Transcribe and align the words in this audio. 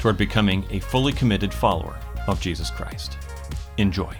toward 0.00 0.16
becoming 0.16 0.64
a 0.70 0.80
fully 0.80 1.12
committed 1.12 1.52
follower 1.52 1.98
of 2.26 2.40
Jesus 2.40 2.70
Christ. 2.70 3.16
Enjoy. 3.76 4.14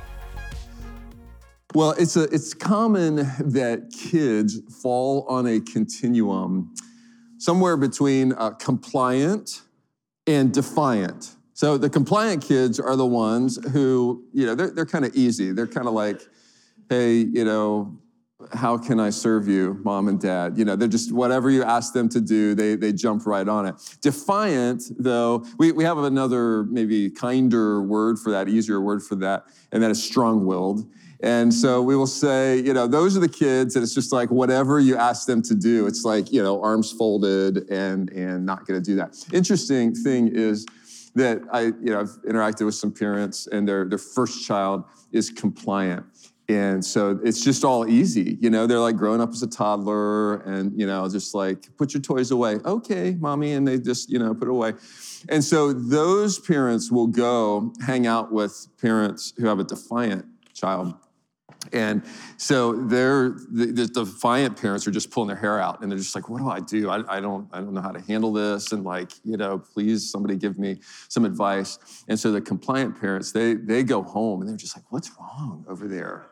Well, 1.75 1.93
it's, 1.99 2.17
a, 2.17 2.23
it's 2.25 2.55
common 2.55 3.17
that 3.41 3.93
kids 3.93 4.61
fall 4.83 5.27
on 5.29 5.47
a 5.47 5.61
continuum 5.61 6.75
somewhere 7.39 7.77
between 7.77 8.33
uh, 8.33 8.51
compliant 8.51 9.63
and 10.27 10.53
defiant. 10.53 11.37
So 11.55 11.77
the 11.77 11.91
compliant 11.91 12.43
kids 12.43 12.81
are 12.81 12.97
the 12.97 13.07
ones 13.07 13.59
who, 13.73 14.25
you 14.33 14.47
know, 14.47 14.55
they're, 14.55 14.71
they're 14.71 14.87
kind 14.87 15.05
of 15.05 15.15
easy. 15.15 15.53
They're 15.53 15.67
kind 15.67 15.87
of 15.87 15.93
like, 15.93 16.23
hey, 16.89 17.17
you 17.17 17.45
know, 17.45 17.99
how 18.53 18.79
can 18.79 18.99
I 19.01 19.11
serve 19.11 19.49
you, 19.49 19.81
mom 19.85 20.09
and 20.09 20.21
dad? 20.21 20.59
You 20.59 20.65
know, 20.65 20.77
they're 20.77 20.89
just 20.89 21.13
whatever 21.13 21.51
you 21.51 21.63
ask 21.63 21.93
them 21.93 22.09
to 22.11 22.21
do, 22.21 22.55
they, 22.55 22.75
they 22.75 22.93
jump 22.93 23.27
right 23.27 23.49
on 23.49 23.67
it. 23.67 23.75
Defiant, 24.01 24.85
though, 24.99 25.45
we, 25.59 25.73
we 25.73 25.85
have 25.85 25.99
another 25.99 26.65
maybe 26.65 27.11
kinder 27.11 27.83
word 27.83 28.19
for 28.19 28.31
that, 28.31 28.49
easier 28.49 28.81
word 28.81 29.03
for 29.03 29.15
that, 29.17 29.45
and 29.73 29.83
that 29.83 29.91
is 29.91 30.03
strong 30.03 30.47
willed. 30.47 30.91
And 31.21 31.53
so 31.53 31.83
we 31.83 31.97
will 31.97 32.07
say, 32.07 32.59
you 32.61 32.73
know, 32.73 32.87
those 32.87 33.17
are 33.17 33.21
the 33.21 33.29
kids 33.29 33.75
that 33.75 33.83
it's 33.83 33.95
just 33.95 34.13
like 34.13 34.31
whatever 34.31 34.79
you 34.79 34.97
ask 34.97 35.27
them 35.27 35.43
to 35.43 35.55
do, 35.55 35.87
it's 35.87 36.05
like, 36.05 36.33
you 36.33 36.43
know, 36.43 36.63
arms 36.63 36.93
folded 36.93 37.69
and, 37.71 38.11
and 38.11 38.47
not 38.47 38.67
to 38.67 38.81
do 38.81 38.95
that. 38.97 39.17
Interesting 39.33 39.95
thing 39.95 40.29
is 40.29 40.65
that 41.17 41.41
I, 41.53 41.63
you 41.63 41.91
know, 41.91 42.01
I've 42.01 42.17
interacted 42.29 42.67
with 42.67 42.77
some 42.77 42.93
parents 42.93 43.49
and 43.49 43.67
their, 43.67 43.85
their 43.85 43.99
first 43.99 44.47
child 44.47 44.85
is 45.11 45.31
compliant. 45.31 46.07
And 46.51 46.83
so 46.83 47.21
it's 47.23 47.45
just 47.45 47.63
all 47.63 47.87
easy. 47.87 48.39
You 48.41 48.49
know, 48.49 48.67
they're 48.67 48.81
like 48.81 48.97
growing 48.97 49.21
up 49.21 49.31
as 49.31 49.43
a 49.43 49.47
toddler 49.47 50.37
and, 50.43 50.79
you 50.79 50.87
know, 50.87 51.07
just 51.07 51.35
like, 51.35 51.77
put 51.77 51.93
your 51.93 52.01
toys 52.01 52.31
away. 52.31 52.57
Okay, 52.65 53.17
mommy. 53.21 53.53
And 53.53 53.69
they 53.69 53.79
just, 53.79 54.09
you 54.09 54.19
know, 54.19 54.33
put 54.35 54.49
it 54.49 54.53
away. 54.53 54.73
And 55.29 55.45
so 55.45 55.75
those 55.75 56.39
parents 56.39 56.91
will 56.91 57.07
go 57.07 57.75
hang 57.85 58.07
out 58.07 58.33
with 58.33 58.67
parents 58.81 59.35
who 59.37 59.47
have 59.47 59.59
a 59.59 59.65
defiant 59.65 60.25
child. 60.55 60.95
And 61.73 62.03
so 62.37 62.73
they're 62.73 63.31
the, 63.51 63.67
the, 63.67 63.87
defiant 63.87 64.59
parents 64.59 64.87
are 64.87 64.91
just 64.91 65.11
pulling 65.11 65.29
their 65.29 65.37
hair 65.37 65.61
out 65.61 65.83
and 65.83 65.91
they're 65.91 65.99
just 65.99 66.15
like, 66.15 66.29
what 66.29 66.39
do 66.39 66.49
I 66.49 66.61
do? 66.61 66.89
I, 66.89 67.17
I, 67.17 67.21
don't 67.21 67.49
I 67.53 67.59
don't 67.59 67.75
know 67.75 67.83
how 67.83 67.91
to 67.91 68.01
handle 68.01 68.33
this. 68.33 68.73
And 68.73 68.85
like, 68.85 69.11
you 69.25 69.37
know, 69.37 69.59
please 69.59 70.11
somebody 70.11 70.37
give 70.37 70.59
me 70.59 70.81
some 71.09 71.25
advice. 71.25 71.79
And 72.09 72.19
so 72.19 72.33
the 72.33 72.41
compliant 72.41 72.99
parents, 72.99 73.33
they 73.33 73.55
they 73.55 73.83
go 73.83 74.03
home 74.03 74.41
and 74.41 74.49
they're 74.49 74.57
just 74.57 74.77
like, 74.77 74.85
what's 74.91 75.11
wrong 75.19 75.67
over 75.69 75.89
there? 75.89 76.31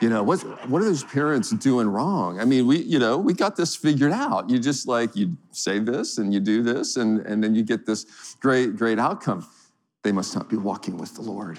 You 0.00 0.08
know, 0.08 0.22
what, 0.22 0.40
what 0.68 0.80
are 0.80 0.84
those 0.84 1.02
parents 1.02 1.50
doing 1.50 1.88
wrong? 1.88 2.38
I 2.38 2.44
mean, 2.44 2.68
we, 2.68 2.78
you 2.78 3.00
know, 3.00 3.18
we 3.18 3.34
got 3.34 3.56
this 3.56 3.74
figured 3.74 4.12
out. 4.12 4.48
You 4.48 4.60
just 4.60 4.86
like, 4.86 5.16
you 5.16 5.36
say 5.50 5.80
this 5.80 6.18
and 6.18 6.32
you 6.32 6.38
do 6.38 6.62
this, 6.62 6.96
and, 6.96 7.20
and 7.26 7.42
then 7.42 7.56
you 7.56 7.64
get 7.64 7.84
this 7.84 8.36
great, 8.40 8.76
great 8.76 9.00
outcome. 9.00 9.44
They 10.04 10.12
must 10.12 10.36
not 10.36 10.48
be 10.48 10.56
walking 10.56 10.98
with 10.98 11.14
the 11.14 11.22
Lord. 11.22 11.58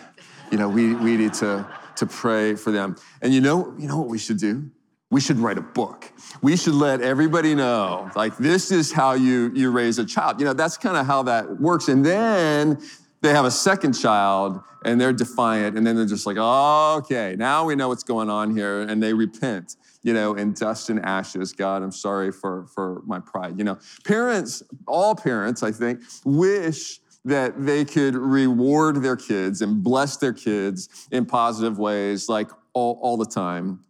You 0.51 0.57
know, 0.57 0.69
we, 0.69 0.95
we 0.95 1.17
need 1.17 1.33
to, 1.35 1.67
to 1.97 2.05
pray 2.05 2.55
for 2.55 2.71
them. 2.71 2.95
And 3.21 3.33
you 3.33 3.41
know, 3.41 3.73
you 3.77 3.89
know 3.89 3.97
what 3.97 4.07
we 4.07 4.17
should 4.17 4.37
do? 4.37 4.71
We 5.11 5.19
should 5.19 5.37
write 5.37 5.57
a 5.57 5.61
book. 5.61 6.09
We 6.41 6.55
should 6.55 6.75
let 6.75 7.01
everybody 7.01 7.55
know, 7.55 8.09
like, 8.15 8.37
this 8.37 8.71
is 8.71 8.91
how 8.91 9.13
you, 9.13 9.51
you 9.53 9.69
raise 9.71 9.99
a 9.99 10.05
child. 10.05 10.39
You 10.39 10.45
know, 10.45 10.53
that's 10.53 10.77
kind 10.77 10.95
of 10.95 11.05
how 11.05 11.23
that 11.23 11.59
works. 11.59 11.89
And 11.89 12.05
then 12.05 12.81
they 13.21 13.29
have 13.29 13.45
a 13.45 13.51
second 13.51 13.93
child 13.93 14.61
and 14.85 14.99
they're 14.99 15.13
defiant 15.13 15.77
and 15.77 15.85
then 15.85 15.95
they're 15.95 16.05
just 16.05 16.25
like 16.25 16.37
oh, 16.39 16.95
okay 16.99 17.35
now 17.37 17.65
we 17.65 17.75
know 17.75 17.87
what's 17.87 18.03
going 18.03 18.29
on 18.29 18.55
here 18.55 18.81
and 18.81 19.01
they 19.01 19.13
repent 19.13 19.75
you 20.03 20.13
know 20.13 20.33
in 20.35 20.53
dust 20.53 20.89
and 20.89 21.03
ashes. 21.05 21.51
God 21.53 21.83
i'm 21.83 21.91
sorry 21.91 22.31
for 22.31 22.67
for 22.67 23.01
my 23.05 23.19
pride 23.19 23.57
you 23.57 23.63
know. 23.63 23.77
Parents 24.03 24.63
all 24.87 25.15
parents 25.15 25.63
i 25.63 25.71
think 25.71 26.01
wish 26.25 26.99
that 27.25 27.65
they 27.65 27.85
could 27.85 28.15
reward 28.15 29.01
their 29.01 29.15
kids 29.15 29.61
and 29.61 29.83
bless 29.83 30.17
their 30.17 30.33
kids 30.33 31.07
in 31.11 31.25
positive 31.25 31.77
ways 31.77 32.29
like 32.29 32.49
all, 32.73 32.99
all 33.01 33.17
the 33.17 33.25
time. 33.25 33.81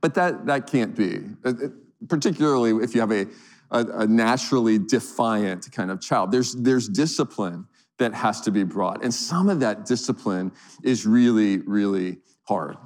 But 0.00 0.14
that 0.14 0.46
that 0.46 0.66
can't 0.66 0.94
be. 0.94 1.22
Uh, 1.44 1.48
uh, 1.48 1.68
particularly 2.08 2.84
if 2.84 2.94
you 2.94 3.00
have 3.00 3.10
a, 3.10 3.26
a, 3.70 4.02
a 4.02 4.06
naturally 4.06 4.78
defiant 4.78 5.70
kind 5.72 5.90
of 5.90 6.00
child. 6.00 6.30
There's 6.30 6.54
there's 6.54 6.88
discipline 6.88 7.66
that 7.98 8.14
has 8.14 8.40
to 8.42 8.50
be 8.50 8.64
brought. 8.64 9.02
And 9.02 9.12
some 9.12 9.48
of 9.48 9.60
that 9.60 9.86
discipline 9.86 10.52
is 10.82 11.06
really, 11.06 11.58
really 11.58 12.18
hard. 12.44 12.76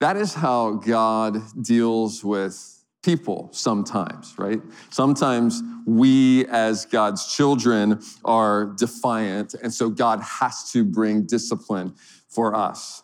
That 0.00 0.16
is 0.16 0.34
how 0.34 0.72
God 0.72 1.38
deals 1.62 2.24
with 2.24 2.84
people 3.02 3.48
sometimes, 3.52 4.34
right? 4.38 4.60
Sometimes 4.90 5.62
we, 5.86 6.46
as 6.46 6.86
God's 6.86 7.34
children, 7.34 8.00
are 8.24 8.66
defiant, 8.76 9.54
and 9.54 9.72
so 9.72 9.90
God 9.90 10.20
has 10.20 10.70
to 10.72 10.84
bring 10.84 11.22
discipline 11.22 11.94
for 12.28 12.54
us. 12.54 13.02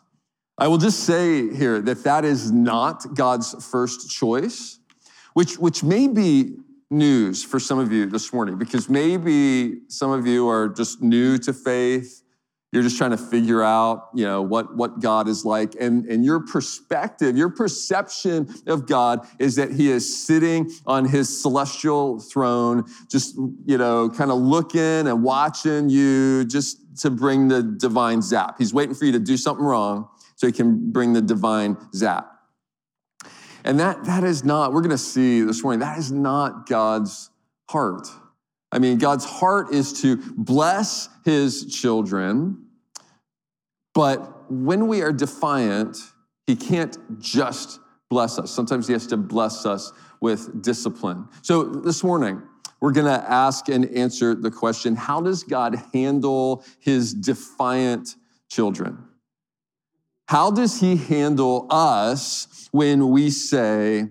I 0.57 0.67
will 0.69 0.79
just 0.79 1.01
say 1.05 1.53
here 1.55 1.81
that 1.83 2.05
that 2.05 2.25
is 2.25 2.51
not 2.51 3.15
God's 3.15 3.65
first 3.71 4.11
choice, 4.11 4.79
which, 5.35 5.59
which 5.59 5.85
may 5.85 6.09
be 6.09 6.57
news 6.91 7.45
for 7.45 7.61
some 7.61 7.79
of 7.79 7.93
you 7.93 8.07
this 8.07 8.33
morning 8.33 8.57
because 8.57 8.89
maybe 8.89 9.81
some 9.89 10.11
of 10.11 10.27
you 10.27 10.49
are 10.49 10.69
just 10.69 11.03
new 11.03 11.39
to 11.39 11.53
faith. 11.53 12.23
You're 12.71 12.83
just 12.83 12.99
trying 12.99 13.13
to 13.13 13.19
figure 13.19 13.63
out, 13.63 14.11
you 14.15 14.27
know, 14.27 14.43
what, 14.43 14.77
what 14.77 15.01
God 15.01 15.27
is 15.27 15.45
like. 15.45 15.75
And, 15.81 16.05
and 16.05 16.23
your 16.23 16.41
perspective, 16.41 17.35
your 17.37 17.49
perception 17.49 18.55
of 18.67 18.87
God 18.87 19.27
is 19.39 19.57
that 19.57 19.73
he 19.73 19.91
is 19.91 20.27
sitting 20.27 20.71
on 20.87 21.07
his 21.07 21.41
celestial 21.41 22.21
throne, 22.21 22.85
just, 23.11 23.37
you 23.65 23.79
know, 23.79 24.11
kind 24.11 24.31
of 24.31 24.39
looking 24.39 24.81
and 24.81 25.23
watching 25.23 25.89
you 25.89 26.45
just 26.45 27.01
to 27.01 27.11
bring 27.11 27.49
the 27.49 27.63
divine 27.63 28.21
zap. 28.21 28.57
He's 28.59 28.75
waiting 28.75 28.95
for 28.95 29.07
you 29.07 29.13
to 29.13 29.19
do 29.19 29.39
something 29.39 29.65
wrong 29.65 30.09
so 30.37 30.47
he 30.47 30.53
can 30.53 30.93
bring 30.93 31.15
the 31.15 31.23
divine 31.23 31.77
zap. 31.95 32.38
And 33.69 33.79
that, 33.81 34.05
that 34.05 34.25
is 34.25 34.45
not, 34.45 34.73
we're 34.73 34.81
going 34.81 34.91
to 34.91 34.99
see 34.99 35.43
this 35.43 35.63
morning, 35.63 35.81
that 35.81 35.99
is 35.99 36.11
not 36.11 36.67
God's 36.67 37.29
heart. 37.69 38.09
I 38.73 38.79
mean, 38.79 38.97
God's 38.97 39.27
heart 39.27 39.75
is 39.75 40.01
to 40.01 40.17
bless 40.39 41.11
his 41.27 41.67
children, 41.67 42.65
but 43.93 44.51
when 44.51 44.89
we 44.89 45.03
are 45.03 45.13
defiant, 45.13 45.99
he 46.47 46.57
can't 46.57 46.97
just 47.21 47.79
bless 48.09 48.39
us. 48.39 48.51
Sometimes 48.51 48.87
he 48.87 48.95
has 48.95 49.07
to 49.09 49.19
bless 49.19 49.67
us 49.67 49.93
with 50.23 50.63
discipline. 50.63 51.29
So 51.43 51.63
this 51.63 52.03
morning, 52.03 52.43
we're 52.81 52.93
going 52.93 53.07
to 53.07 53.31
ask 53.31 53.69
and 53.69 53.85
answer 53.95 54.35
the 54.35 54.51
question 54.51 54.97
how 54.97 55.21
does 55.21 55.43
God 55.43 55.75
handle 55.93 56.65
his 56.79 57.13
defiant 57.13 58.15
children? 58.49 59.08
How 60.29 60.51
does 60.51 60.79
he 60.79 60.97
handle 60.97 61.67
us 61.71 62.69
when 62.71 63.09
we 63.09 63.31
say, 63.31 64.11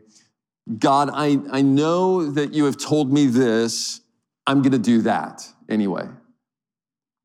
God, 0.80 1.12
I, 1.14 1.38
I 1.52 1.62
know 1.62 2.32
that 2.32 2.56
you 2.56 2.66
have 2.66 2.76
told 2.78 3.14
me 3.14 3.28
this, 3.28 4.02
I'm 4.48 4.64
gonna 4.64 4.80
do 4.80 5.04
that 5.04 5.48
anyway. 5.70 6.10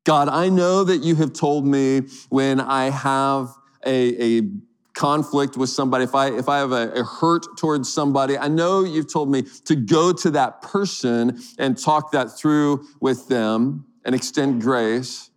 God, 0.05 0.29
I 0.29 0.49
know 0.49 0.83
that 0.83 0.97
you 0.97 1.15
have 1.15 1.33
told 1.33 1.65
me 1.65 2.01
when 2.29 2.61
I 2.61 2.91
have 2.91 3.55
a, 3.83 4.37
a 4.37 4.49
conflict 4.93 5.57
with 5.57 5.71
somebody, 5.71 6.03
if 6.03 6.13
I, 6.13 6.27
if 6.27 6.47
I 6.47 6.59
have 6.59 6.71
a, 6.71 6.91
a, 6.91 7.03
hurt 7.03 7.57
towards 7.57 7.91
somebody, 7.91 8.37
I 8.37 8.47
know 8.47 8.83
you've 8.83 9.11
told 9.11 9.27
me 9.27 9.41
to 9.65 9.75
go 9.75 10.13
to 10.13 10.29
that 10.31 10.61
person 10.61 11.41
and 11.57 11.75
talk 11.75 12.11
that 12.11 12.37
through 12.37 12.85
with 13.01 13.27
them 13.27 13.87
and 14.05 14.13
extend 14.13 14.61
grace. 14.61 15.31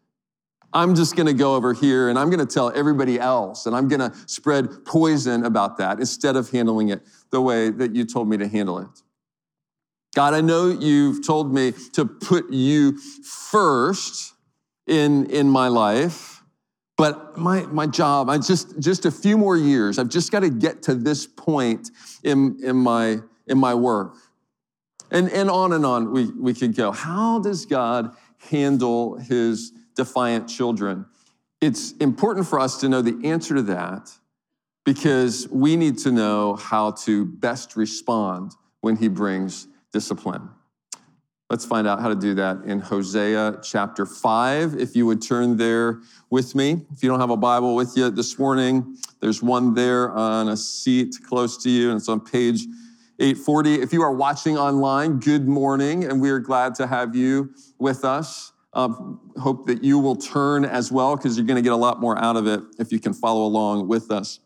I'm 0.76 0.94
just 0.94 1.16
going 1.16 1.26
to 1.26 1.32
go 1.32 1.54
over 1.54 1.72
here 1.72 2.10
and 2.10 2.18
I'm 2.18 2.28
going 2.28 2.46
to 2.46 2.54
tell 2.54 2.70
everybody 2.76 3.18
else 3.18 3.64
and 3.64 3.74
I'm 3.74 3.88
going 3.88 4.00
to 4.00 4.14
spread 4.26 4.84
poison 4.84 5.46
about 5.46 5.78
that 5.78 5.98
instead 5.98 6.36
of 6.36 6.50
handling 6.50 6.90
it 6.90 7.00
the 7.30 7.40
way 7.40 7.70
that 7.70 7.96
you 7.96 8.04
told 8.04 8.28
me 8.28 8.36
to 8.36 8.46
handle 8.46 8.80
it. 8.80 8.88
God, 10.14 10.34
I 10.34 10.42
know 10.42 10.68
you've 10.68 11.26
told 11.26 11.54
me 11.54 11.72
to 11.94 12.04
put 12.04 12.50
you 12.50 12.98
first 12.98 14.34
in, 14.86 15.30
in 15.30 15.48
my 15.48 15.68
life, 15.68 16.42
but 16.98 17.38
my, 17.38 17.62
my 17.62 17.86
job, 17.86 18.28
I 18.28 18.36
just, 18.36 18.78
just 18.78 19.06
a 19.06 19.10
few 19.10 19.38
more 19.38 19.56
years, 19.56 19.98
I've 19.98 20.10
just 20.10 20.30
got 20.30 20.40
to 20.40 20.50
get 20.50 20.82
to 20.82 20.94
this 20.94 21.26
point 21.26 21.90
in, 22.22 22.62
in, 22.62 22.76
my, 22.76 23.20
in 23.46 23.56
my 23.56 23.72
work. 23.72 24.14
And, 25.10 25.30
and 25.30 25.48
on 25.48 25.72
and 25.72 25.86
on 25.86 26.12
we, 26.12 26.26
we 26.32 26.52
could 26.52 26.76
go. 26.76 26.92
How 26.92 27.38
does 27.38 27.64
God 27.64 28.14
handle 28.50 29.16
his 29.16 29.72
defiant 29.96 30.48
children? 30.48 31.06
It's 31.60 31.92
important 31.92 32.46
for 32.46 32.60
us 32.60 32.78
to 32.80 32.88
know 32.88 33.02
the 33.02 33.18
answer 33.26 33.54
to 33.56 33.62
that 33.62 34.12
because 34.84 35.48
we 35.48 35.76
need 35.76 35.98
to 35.98 36.12
know 36.12 36.54
how 36.54 36.92
to 36.92 37.24
best 37.24 37.76
respond 37.76 38.52
when 38.80 38.96
he 38.96 39.08
brings 39.08 39.66
discipline. 39.92 40.50
Let's 41.48 41.64
find 41.64 41.86
out 41.86 42.00
how 42.00 42.08
to 42.08 42.16
do 42.16 42.34
that 42.34 42.64
in 42.64 42.80
Hosea 42.80 43.60
chapter 43.62 44.04
5. 44.04 44.74
If 44.74 44.96
you 44.96 45.06
would 45.06 45.22
turn 45.22 45.56
there 45.56 46.00
with 46.28 46.56
me. 46.56 46.84
If 46.92 47.02
you 47.02 47.08
don't 47.08 47.20
have 47.20 47.30
a 47.30 47.36
Bible 47.36 47.76
with 47.76 47.96
you 47.96 48.10
this 48.10 48.36
morning, 48.38 48.96
there's 49.20 49.42
one 49.42 49.72
there 49.72 50.10
on 50.10 50.48
a 50.48 50.56
seat 50.56 51.14
close 51.22 51.56
to 51.62 51.70
you, 51.70 51.90
and 51.90 51.98
it's 51.98 52.08
on 52.08 52.20
page 52.20 52.66
840. 53.20 53.74
If 53.74 53.92
you 53.92 54.02
are 54.02 54.12
watching 54.12 54.58
online, 54.58 55.20
good 55.20 55.46
morning, 55.46 56.04
and 56.04 56.20
we 56.20 56.30
are 56.30 56.40
glad 56.40 56.74
to 56.76 56.86
have 56.88 57.14
you 57.14 57.54
with 57.78 58.04
us. 58.04 58.52
Um, 58.76 59.32
hope 59.38 59.66
that 59.68 59.82
you 59.82 59.98
will 59.98 60.16
turn 60.16 60.66
as 60.66 60.92
well, 60.92 61.16
because 61.16 61.38
you're 61.38 61.46
going 61.46 61.56
to 61.56 61.62
get 61.62 61.72
a 61.72 61.76
lot 61.76 61.98
more 61.98 62.22
out 62.22 62.36
of 62.36 62.46
it 62.46 62.60
if 62.78 62.92
you 62.92 63.00
can 63.00 63.14
follow 63.14 63.46
along 63.46 63.88
with 63.88 64.10
us. 64.10 64.38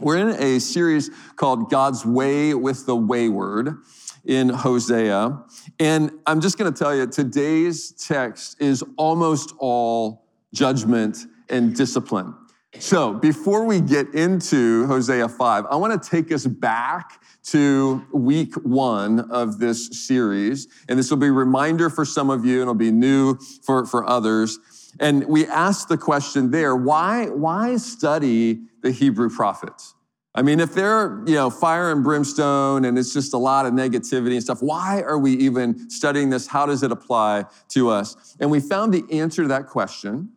We're 0.00 0.18
in 0.18 0.36
a 0.38 0.58
series 0.58 1.10
called 1.36 1.70
God's 1.70 2.04
Way 2.04 2.52
with 2.52 2.84
the 2.84 2.94
Wayward 2.94 3.78
in 4.26 4.50
Hosea. 4.50 5.42
And 5.80 6.10
I'm 6.26 6.42
just 6.42 6.58
going 6.58 6.70
to 6.70 6.78
tell 6.78 6.94
you, 6.94 7.06
today's 7.06 7.92
text 7.92 8.60
is 8.60 8.84
almost 8.98 9.54
all 9.58 10.26
judgment 10.52 11.16
and 11.48 11.74
discipline. 11.74 12.34
So 12.80 13.14
before 13.14 13.64
we 13.64 13.80
get 13.80 14.14
into 14.14 14.86
Hosea 14.86 15.28
5, 15.28 15.66
I 15.70 15.76
want 15.76 16.02
to 16.02 16.10
take 16.10 16.32
us 16.32 16.46
back 16.46 17.22
to 17.44 18.04
week 18.12 18.54
one 18.56 19.20
of 19.30 19.58
this 19.58 20.06
series. 20.06 20.66
And 20.88 20.98
this 20.98 21.10
will 21.10 21.18
be 21.18 21.28
a 21.28 21.32
reminder 21.32 21.88
for 21.88 22.04
some 22.04 22.30
of 22.30 22.44
you, 22.44 22.54
and 22.54 22.62
it'll 22.62 22.74
be 22.74 22.90
new 22.90 23.36
for, 23.62 23.86
for 23.86 24.08
others. 24.08 24.58
And 24.98 25.26
we 25.26 25.46
asked 25.46 25.88
the 25.88 25.98
question 25.98 26.50
there 26.50 26.74
why, 26.74 27.26
why 27.26 27.76
study 27.76 28.60
the 28.82 28.90
Hebrew 28.90 29.30
prophets? 29.30 29.94
I 30.34 30.42
mean, 30.42 30.58
if 30.58 30.74
they're, 30.74 31.22
you 31.26 31.34
know, 31.34 31.48
fire 31.48 31.92
and 31.92 32.02
brimstone 32.02 32.84
and 32.84 32.98
it's 32.98 33.12
just 33.12 33.34
a 33.34 33.38
lot 33.38 33.66
of 33.66 33.72
negativity 33.72 34.32
and 34.32 34.42
stuff, 34.42 34.62
why 34.62 35.00
are 35.02 35.18
we 35.18 35.32
even 35.34 35.88
studying 35.88 36.30
this? 36.30 36.48
How 36.48 36.66
does 36.66 36.82
it 36.82 36.90
apply 36.90 37.44
to 37.68 37.88
us? 37.88 38.36
And 38.40 38.50
we 38.50 38.58
found 38.58 38.92
the 38.92 39.04
answer 39.12 39.42
to 39.42 39.48
that 39.48 39.68
question 39.68 40.30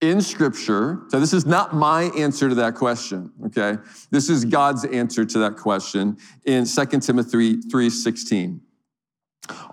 in 0.00 0.20
scripture. 0.20 1.02
So 1.08 1.18
this 1.18 1.32
is 1.32 1.44
not 1.44 1.74
my 1.74 2.04
answer 2.16 2.48
to 2.48 2.54
that 2.56 2.74
question, 2.74 3.32
okay? 3.46 3.78
This 4.10 4.30
is 4.30 4.44
God's 4.44 4.84
answer 4.84 5.24
to 5.24 5.38
that 5.40 5.56
question 5.56 6.16
in 6.44 6.66
2 6.66 7.02
Timothy 7.02 7.56
3:16. 7.56 8.60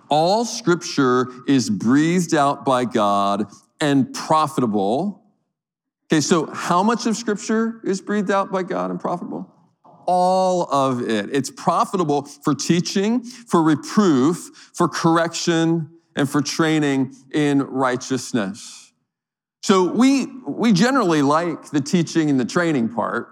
All 0.10 0.46
scripture 0.46 1.28
is 1.48 1.70
breathed 1.70 2.34
out 2.34 2.66
by 2.66 2.86
God 2.86 3.52
and 3.82 4.14
profitable. 4.14 5.24
Okay, 6.12 6.22
so 6.22 6.46
how 6.48 6.84
much 6.84 7.06
of 7.06 7.18
scripture 7.18 7.82
is 7.84 8.02
breathed 8.02 8.32
out 8.32 8.52
by 8.52 8.64
God 8.64 8.92
and 8.92 9.00
profitable? 9.00 9.52
all 10.08 10.64
of 10.72 11.02
it. 11.02 11.30
It's 11.32 11.50
profitable 11.50 12.24
for 12.24 12.54
teaching, 12.54 13.22
for 13.24 13.62
reproof, 13.64 14.72
for 14.74 14.88
correction, 14.88 15.90
and 16.16 16.30
for 16.30 16.42
training 16.42 17.16
in 17.34 17.62
righteousness. 17.64 18.85
So 19.66 19.84
we, 19.84 20.28
we 20.48 20.74
generally 20.74 21.24
like 21.24 21.72
the 21.72 21.82
teaching 21.82 22.30
and 22.30 22.40
the 22.40 22.46
training 22.46 22.90
part. 22.90 23.30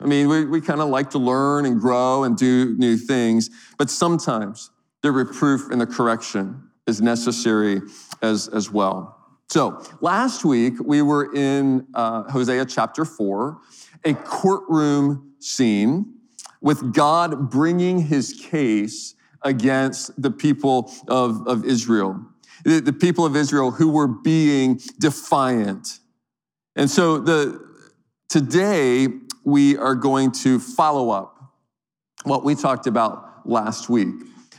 I 0.00 0.06
mean, 0.06 0.28
we, 0.28 0.44
we 0.44 0.60
kind 0.60 0.80
of 0.80 0.88
like 0.88 1.10
to 1.10 1.18
learn 1.18 1.66
and 1.66 1.80
grow 1.80 2.24
and 2.24 2.36
do 2.36 2.74
new 2.78 2.96
things, 2.96 3.48
but 3.78 3.88
sometimes 3.88 4.72
the 5.02 5.12
reproof 5.12 5.70
and 5.70 5.80
the 5.80 5.86
correction 5.86 6.68
is 6.88 7.00
necessary 7.00 7.80
as, 8.22 8.48
as 8.48 8.72
well. 8.72 9.16
So 9.50 9.80
last 10.00 10.44
week 10.44 10.74
we 10.84 11.00
were 11.00 11.32
in 11.32 11.86
uh, 11.94 12.24
Hosea 12.24 12.64
chapter 12.64 13.04
4, 13.04 13.56
a 14.04 14.14
courtroom 14.14 15.34
scene 15.38 16.12
with 16.60 16.92
God 16.92 17.50
bringing 17.52 18.00
his 18.00 18.32
case 18.32 19.14
against 19.42 20.20
the 20.20 20.32
people 20.32 20.92
of, 21.06 21.46
of 21.46 21.64
Israel, 21.64 22.20
the, 22.64 22.80
the 22.80 22.92
people 22.92 23.24
of 23.24 23.36
Israel 23.36 23.70
who 23.70 23.90
were 23.90 24.08
being 24.08 24.80
defiant. 24.98 25.98
And 26.76 26.90
so 26.90 27.18
the, 27.18 27.60
today 28.28 29.08
we 29.44 29.76
are 29.76 29.94
going 29.94 30.32
to 30.32 30.58
follow 30.58 31.10
up 31.10 31.36
what 32.24 32.44
we 32.44 32.54
talked 32.54 32.86
about 32.86 33.46
last 33.48 33.88
week. 33.88 34.14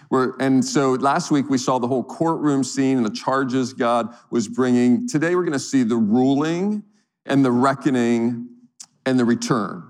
We're, 0.09 0.35
and 0.39 0.63
so 0.63 0.91
last 0.93 1.31
week 1.31 1.49
we 1.49 1.57
saw 1.57 1.79
the 1.79 1.87
whole 1.87 2.03
courtroom 2.03 2.63
scene 2.63 2.97
and 2.97 3.05
the 3.05 3.15
charges 3.15 3.73
God 3.73 4.13
was 4.29 4.47
bringing. 4.47 5.07
Today 5.07 5.35
we're 5.35 5.43
going 5.43 5.53
to 5.53 5.59
see 5.59 5.83
the 5.83 5.95
ruling 5.95 6.83
and 7.25 7.43
the 7.43 7.51
reckoning 7.51 8.49
and 9.05 9.19
the 9.19 9.25
return. 9.25 9.83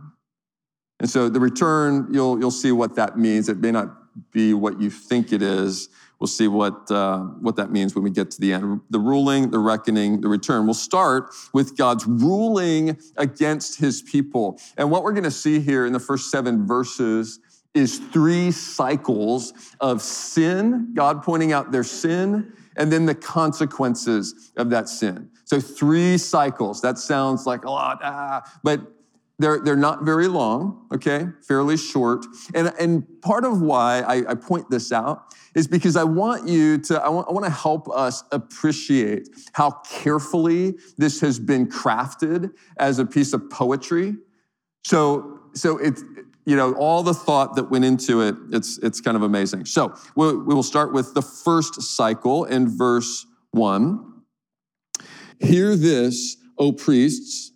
And 1.00 1.10
so 1.10 1.28
the 1.28 1.40
return, 1.40 2.08
you'll, 2.12 2.40
you'll 2.40 2.52
see 2.52 2.72
what 2.72 2.96
that 2.96 3.18
means. 3.18 3.50
It 3.50 3.58
may 3.58 3.72
not 3.72 4.32
be 4.32 4.54
what 4.54 4.80
you 4.80 4.90
think 4.90 5.34
it 5.34 5.42
is. 5.42 5.90
We'll 6.20 6.28
see 6.28 6.48
what, 6.48 6.90
uh, 6.90 7.20
what 7.20 7.56
that 7.58 7.72
means 7.72 7.96
when 7.96 8.04
we 8.04 8.10
get 8.10 8.32
to 8.32 8.42
the 8.42 8.54
end. 8.54 8.82
The 8.90 9.00
ruling, 9.00 9.52
the 9.52 9.60
reckoning, 9.60 10.22
the 10.22 10.30
return. 10.30 10.66
We'll 10.66 10.74
start 10.74 11.34
with 11.54 11.76
God's 11.76 12.06
ruling 12.06 12.98
against 13.18 13.80
his 13.80 14.02
people. 14.02 14.60
And 14.78 14.90
what 14.90 15.04
we're 15.04 15.12
going 15.12 15.24
to 15.24 15.32
see 15.32 15.60
here 15.60 15.86
in 15.86 15.94
the 15.94 16.00
first 16.00 16.32
seven 16.32 16.66
verses 16.66 17.40
is 17.74 18.00
three 18.00 18.52
cycles 18.52 19.54
of 19.80 20.02
sin, 20.02 20.92
God 20.94 21.24
pointing 21.24 21.52
out 21.52 21.72
their 21.72 21.84
sin, 21.84 22.54
and 22.78 22.92
then 22.92 23.06
the 23.06 23.16
consequences 23.16 24.52
of 24.58 24.70
that 24.70 24.90
sin. 24.90 25.30
So 25.46 25.60
three 25.60 26.18
cycles. 26.18 26.82
That 26.82 26.98
sounds 26.98 27.46
like 27.46 27.66
a 27.66 27.70
lot, 27.70 28.00
ah, 28.02 28.50
but 28.64 28.93
they're, 29.40 29.60
they're 29.60 29.76
not 29.76 30.04
very 30.04 30.28
long, 30.28 30.88
okay, 30.94 31.28
fairly 31.48 31.76
short. 31.76 32.26
And, 32.54 32.72
and 32.80 33.04
part 33.22 33.46
of 33.46 33.62
why 33.62 34.02
I, 34.02 34.32
I 34.32 34.36
point 34.36 34.70
this 34.70 34.92
out 34.92 35.34
is 35.56 35.68
because 35.68 35.96
I 35.96 36.04
want 36.04 36.48
you 36.48 36.78
to, 36.80 37.02
I 37.02 37.10
want, 37.10 37.28
I 37.30 37.32
want 37.32 37.46
to 37.46 37.52
help 37.52 37.90
us 37.90 38.24
appreciate 38.32 39.30
how 39.54 39.72
carefully 39.90 40.76
this 40.98 41.20
has 41.22 41.40
been 41.40 41.68
crafted 41.68 42.52
as 42.78 43.00
a 43.00 43.06
piece 43.06 43.34
of 43.34 43.50
poetry. 43.50 44.16
So, 44.86 45.40
so 45.54 45.78
it's, 45.78 46.04
you 46.46 46.56
know, 46.56 46.74
all 46.74 47.04
the 47.04 47.14
thought 47.14 47.56
that 47.56 47.72
went 47.72 47.86
into 47.86 48.22
it, 48.22 48.36
it's, 48.52 48.78
it's 48.80 49.02
kind 49.02 49.18
of 49.18 49.24
amazing. 49.24 49.66
So 49.66 49.96
we'll, 50.16 50.38
we 50.38 50.54
will 50.54 50.64
start 50.64 50.94
with 50.94 51.14
the 51.14 51.22
first 51.22 51.82
cycle 51.82 52.44
in 52.46 52.68
verse 52.68 53.26
one. 53.52 54.22
Hear 55.40 55.76
this, 55.76 56.38
O 56.58 56.72
priests 56.72 57.53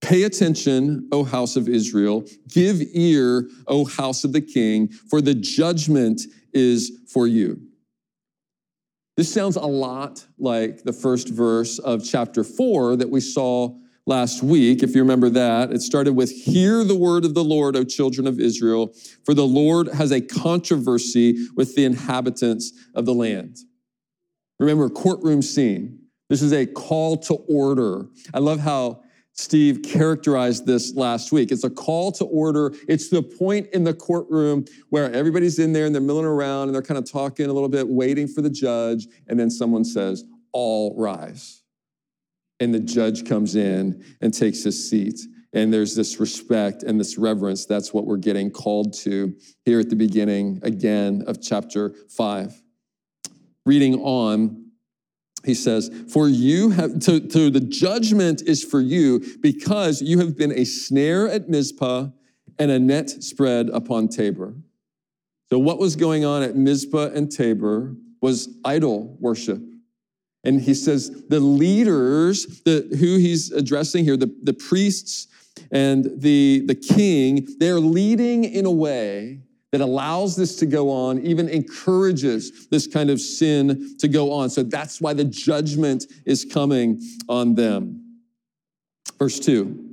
Pay 0.00 0.22
attention, 0.22 1.08
O 1.12 1.24
house 1.24 1.56
of 1.56 1.68
Israel. 1.68 2.24
Give 2.48 2.80
ear, 2.94 3.48
O 3.66 3.84
house 3.84 4.24
of 4.24 4.32
the 4.32 4.40
king, 4.40 4.88
for 4.88 5.20
the 5.20 5.34
judgment 5.34 6.22
is 6.52 6.90
for 7.12 7.26
you. 7.26 7.60
This 9.16 9.32
sounds 9.32 9.56
a 9.56 9.66
lot 9.66 10.24
like 10.38 10.82
the 10.82 10.92
first 10.92 11.28
verse 11.28 11.78
of 11.78 12.02
chapter 12.04 12.42
four 12.42 12.96
that 12.96 13.10
we 13.10 13.20
saw 13.20 13.76
last 14.06 14.42
week. 14.42 14.82
If 14.82 14.94
you 14.94 15.02
remember 15.02 15.28
that, 15.30 15.72
it 15.72 15.82
started 15.82 16.14
with, 16.14 16.30
Hear 16.30 16.84
the 16.84 16.96
word 16.96 17.26
of 17.26 17.34
the 17.34 17.44
Lord, 17.44 17.76
O 17.76 17.84
children 17.84 18.26
of 18.26 18.40
Israel, 18.40 18.94
for 19.24 19.34
the 19.34 19.46
Lord 19.46 19.88
has 19.88 20.10
a 20.10 20.20
controversy 20.22 21.46
with 21.54 21.76
the 21.76 21.84
inhabitants 21.84 22.72
of 22.94 23.04
the 23.04 23.12
land. 23.14 23.58
Remember, 24.58 24.88
courtroom 24.88 25.42
scene. 25.42 25.98
This 26.28 26.42
is 26.42 26.52
a 26.52 26.64
call 26.64 27.16
to 27.18 27.34
order. 27.34 28.06
I 28.32 28.38
love 28.38 28.60
how 28.60 29.02
Steve 29.32 29.82
characterized 29.82 30.66
this 30.66 30.94
last 30.94 31.32
week. 31.32 31.50
It's 31.50 31.64
a 31.64 31.70
call 31.70 32.12
to 32.12 32.24
order. 32.24 32.74
It's 32.88 33.08
the 33.08 33.22
point 33.22 33.68
in 33.72 33.84
the 33.84 33.94
courtroom 33.94 34.64
where 34.90 35.10
everybody's 35.12 35.58
in 35.58 35.72
there 35.72 35.86
and 35.86 35.94
they're 35.94 36.02
milling 36.02 36.26
around 36.26 36.68
and 36.68 36.74
they're 36.74 36.82
kind 36.82 36.98
of 36.98 37.10
talking 37.10 37.46
a 37.46 37.52
little 37.52 37.68
bit, 37.68 37.88
waiting 37.88 38.28
for 38.28 38.42
the 38.42 38.50
judge. 38.50 39.06
And 39.28 39.40
then 39.40 39.50
someone 39.50 39.84
says, 39.84 40.24
All 40.52 40.94
rise. 40.98 41.62
And 42.58 42.74
the 42.74 42.80
judge 42.80 43.26
comes 43.26 43.56
in 43.56 44.04
and 44.20 44.34
takes 44.34 44.62
his 44.62 44.90
seat. 44.90 45.18
And 45.52 45.72
there's 45.72 45.96
this 45.96 46.20
respect 46.20 46.82
and 46.82 47.00
this 47.00 47.18
reverence. 47.18 47.66
That's 47.66 47.92
what 47.92 48.06
we're 48.06 48.18
getting 48.18 48.50
called 48.50 48.92
to 48.98 49.34
here 49.64 49.80
at 49.80 49.90
the 49.90 49.96
beginning 49.96 50.60
again 50.62 51.24
of 51.26 51.42
chapter 51.42 51.94
five. 52.08 52.60
Reading 53.66 54.00
on, 54.00 54.59
he 55.44 55.54
says, 55.54 55.90
For 56.12 56.28
you 56.28 56.70
have, 56.70 56.98
to, 57.00 57.20
to 57.20 57.50
the 57.50 57.60
judgment 57.60 58.42
is 58.42 58.62
for 58.62 58.80
you 58.80 59.24
because 59.40 60.02
you 60.02 60.18
have 60.18 60.36
been 60.36 60.52
a 60.52 60.64
snare 60.64 61.28
at 61.28 61.48
Mizpah 61.48 62.08
and 62.58 62.70
a 62.70 62.78
net 62.78 63.10
spread 63.10 63.70
upon 63.70 64.08
Tabor. 64.08 64.54
So, 65.48 65.58
what 65.58 65.78
was 65.78 65.96
going 65.96 66.24
on 66.24 66.42
at 66.42 66.56
Mizpah 66.56 67.10
and 67.14 67.30
Tabor 67.30 67.96
was 68.20 68.48
idol 68.64 69.16
worship. 69.18 69.62
And 70.44 70.60
he 70.60 70.74
says 70.74 71.24
the 71.28 71.40
leaders, 71.40 72.62
the, 72.64 72.88
who 72.98 73.18
he's 73.18 73.50
addressing 73.50 74.04
here, 74.04 74.16
the, 74.16 74.34
the 74.42 74.54
priests 74.54 75.26
and 75.70 76.20
the, 76.20 76.62
the 76.66 76.74
king, 76.74 77.46
they're 77.58 77.80
leading 77.80 78.44
in 78.44 78.64
a 78.64 78.70
way 78.70 79.40
that 79.72 79.80
allows 79.80 80.36
this 80.36 80.56
to 80.56 80.66
go 80.66 80.90
on, 80.90 81.20
even 81.20 81.48
encourages 81.48 82.68
this 82.68 82.86
kind 82.86 83.08
of 83.08 83.20
sin 83.20 83.96
to 83.98 84.08
go 84.08 84.32
on. 84.32 84.50
So 84.50 84.62
that's 84.62 85.00
why 85.00 85.12
the 85.12 85.24
judgment 85.24 86.06
is 86.26 86.44
coming 86.44 87.00
on 87.28 87.54
them. 87.54 88.18
Verse 89.18 89.38
2 89.38 89.90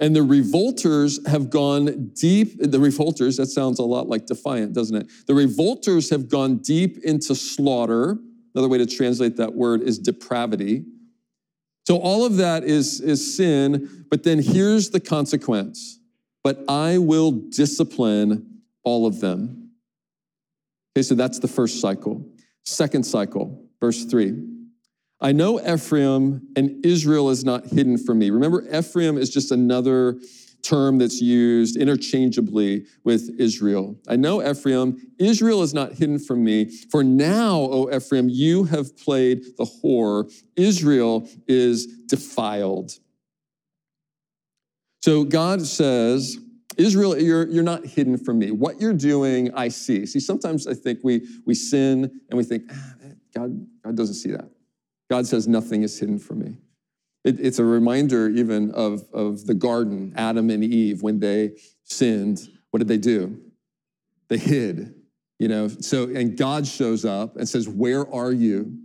and 0.00 0.14
the 0.14 0.22
revolters 0.22 1.24
have 1.26 1.50
gone 1.50 2.10
deep. 2.14 2.56
The 2.58 2.80
revolters, 2.80 3.36
that 3.36 3.46
sounds 3.46 3.78
a 3.78 3.84
lot 3.84 4.08
like 4.08 4.26
defiant, 4.26 4.74
doesn't 4.74 4.96
it? 4.96 5.10
The 5.26 5.34
revolters 5.34 6.10
have 6.10 6.28
gone 6.28 6.58
deep 6.58 6.98
into 7.04 7.34
slaughter. 7.34 8.18
Another 8.54 8.68
way 8.68 8.78
to 8.78 8.86
translate 8.86 9.36
that 9.36 9.54
word 9.54 9.82
is 9.82 9.98
depravity. 9.98 10.84
So 11.86 11.98
all 11.98 12.24
of 12.24 12.36
that 12.36 12.64
is, 12.64 13.00
is 13.00 13.36
sin, 13.36 14.06
but 14.10 14.24
then 14.24 14.42
here's 14.42 14.90
the 14.90 15.00
consequence. 15.00 16.00
But 16.42 16.64
I 16.68 16.98
will 16.98 17.30
discipline 17.30 18.53
all 18.84 19.06
of 19.06 19.20
them. 19.20 19.70
Okay, 20.96 21.02
so 21.02 21.14
that's 21.14 21.40
the 21.40 21.48
first 21.48 21.80
cycle. 21.80 22.24
Second 22.64 23.04
cycle, 23.04 23.68
verse 23.80 24.04
three. 24.04 24.34
I 25.20 25.32
know 25.32 25.60
Ephraim 25.60 26.48
and 26.56 26.84
Israel 26.84 27.30
is 27.30 27.44
not 27.44 27.66
hidden 27.66 27.98
from 27.98 28.18
me. 28.18 28.30
Remember, 28.30 28.62
Ephraim 28.76 29.16
is 29.16 29.30
just 29.30 29.50
another 29.50 30.18
term 30.62 30.98
that's 30.98 31.20
used 31.20 31.76
interchangeably 31.76 32.86
with 33.04 33.30
Israel. 33.38 33.96
I 34.08 34.16
know 34.16 34.42
Ephraim, 34.42 34.98
Israel 35.18 35.62
is 35.62 35.74
not 35.74 35.92
hidden 35.92 36.18
from 36.18 36.42
me. 36.42 36.70
For 36.90 37.04
now, 37.04 37.58
O 37.58 37.94
Ephraim, 37.94 38.28
you 38.28 38.64
have 38.64 38.96
played 38.96 39.44
the 39.58 39.64
whore. 39.64 40.32
Israel 40.56 41.28
is 41.46 41.86
defiled. 42.06 42.92
So 45.02 45.24
God 45.24 45.66
says, 45.66 46.38
Israel, 46.76 47.20
you're, 47.20 47.48
you're 47.48 47.62
not 47.62 47.84
hidden 47.84 48.18
from 48.18 48.38
me. 48.38 48.50
What 48.50 48.80
you're 48.80 48.92
doing, 48.92 49.52
I 49.54 49.68
see. 49.68 50.06
See, 50.06 50.20
sometimes 50.20 50.66
I 50.66 50.74
think 50.74 51.00
we, 51.02 51.26
we 51.46 51.54
sin 51.54 52.20
and 52.28 52.36
we 52.36 52.44
think, 52.44 52.64
ah, 52.70 52.94
God, 53.34 53.66
God 53.84 53.96
doesn't 53.96 54.14
see 54.14 54.30
that. 54.30 54.50
God 55.10 55.26
says, 55.26 55.46
Nothing 55.46 55.82
is 55.82 55.98
hidden 55.98 56.18
from 56.18 56.40
me. 56.40 56.56
It, 57.24 57.40
it's 57.40 57.58
a 57.58 57.64
reminder 57.64 58.28
even 58.28 58.70
of, 58.72 59.04
of 59.12 59.46
the 59.46 59.54
garden, 59.54 60.12
Adam 60.16 60.50
and 60.50 60.62
Eve, 60.62 61.02
when 61.02 61.20
they 61.20 61.52
sinned. 61.84 62.48
What 62.70 62.78
did 62.78 62.88
they 62.88 62.98
do? 62.98 63.40
They 64.28 64.38
hid, 64.38 64.94
you 65.38 65.48
know. 65.48 65.68
So, 65.68 66.04
and 66.04 66.36
God 66.36 66.66
shows 66.66 67.04
up 67.04 67.36
and 67.36 67.48
says, 67.48 67.68
Where 67.68 68.12
are 68.12 68.32
you? 68.32 68.78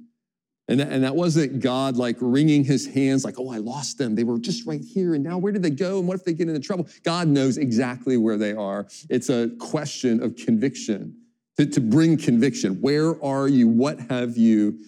And 0.70 0.80
that, 0.80 0.92
and 0.92 1.04
that 1.04 1.16
wasn't 1.16 1.62
God 1.62 1.98
like 1.98 2.16
wringing 2.20 2.64
his 2.64 2.86
hands, 2.86 3.26
like, 3.26 3.40
oh, 3.40 3.50
I 3.50 3.58
lost 3.58 3.98
them. 3.98 4.14
They 4.14 4.24
were 4.24 4.38
just 4.38 4.68
right 4.68 4.82
here. 4.82 5.16
And 5.16 5.24
now 5.24 5.40
where 5.40 5.52
did 5.52 5.64
they 5.64 5.72
go? 5.72 5.98
And 5.98 6.08
what 6.08 6.16
if 6.16 6.24
they 6.24 6.34
get 6.34 6.48
into 6.48 6.62
trouble? 6.62 6.88
God 7.04 7.28
knows 7.28 7.58
exactly 7.58 8.18
where 8.18 8.38
they 8.38 8.54
are. 8.54 8.88
It's 9.10 9.30
a 9.30 9.50
question 9.60 10.22
of 10.22 10.36
conviction, 10.36 11.18
to, 11.58 11.66
to 11.66 11.82
bring 11.82 12.18
conviction. 12.18 12.80
Where 12.82 13.22
are 13.26 13.48
you? 13.48 13.68
What 13.68 14.00
have 14.12 14.38
you 14.38 14.80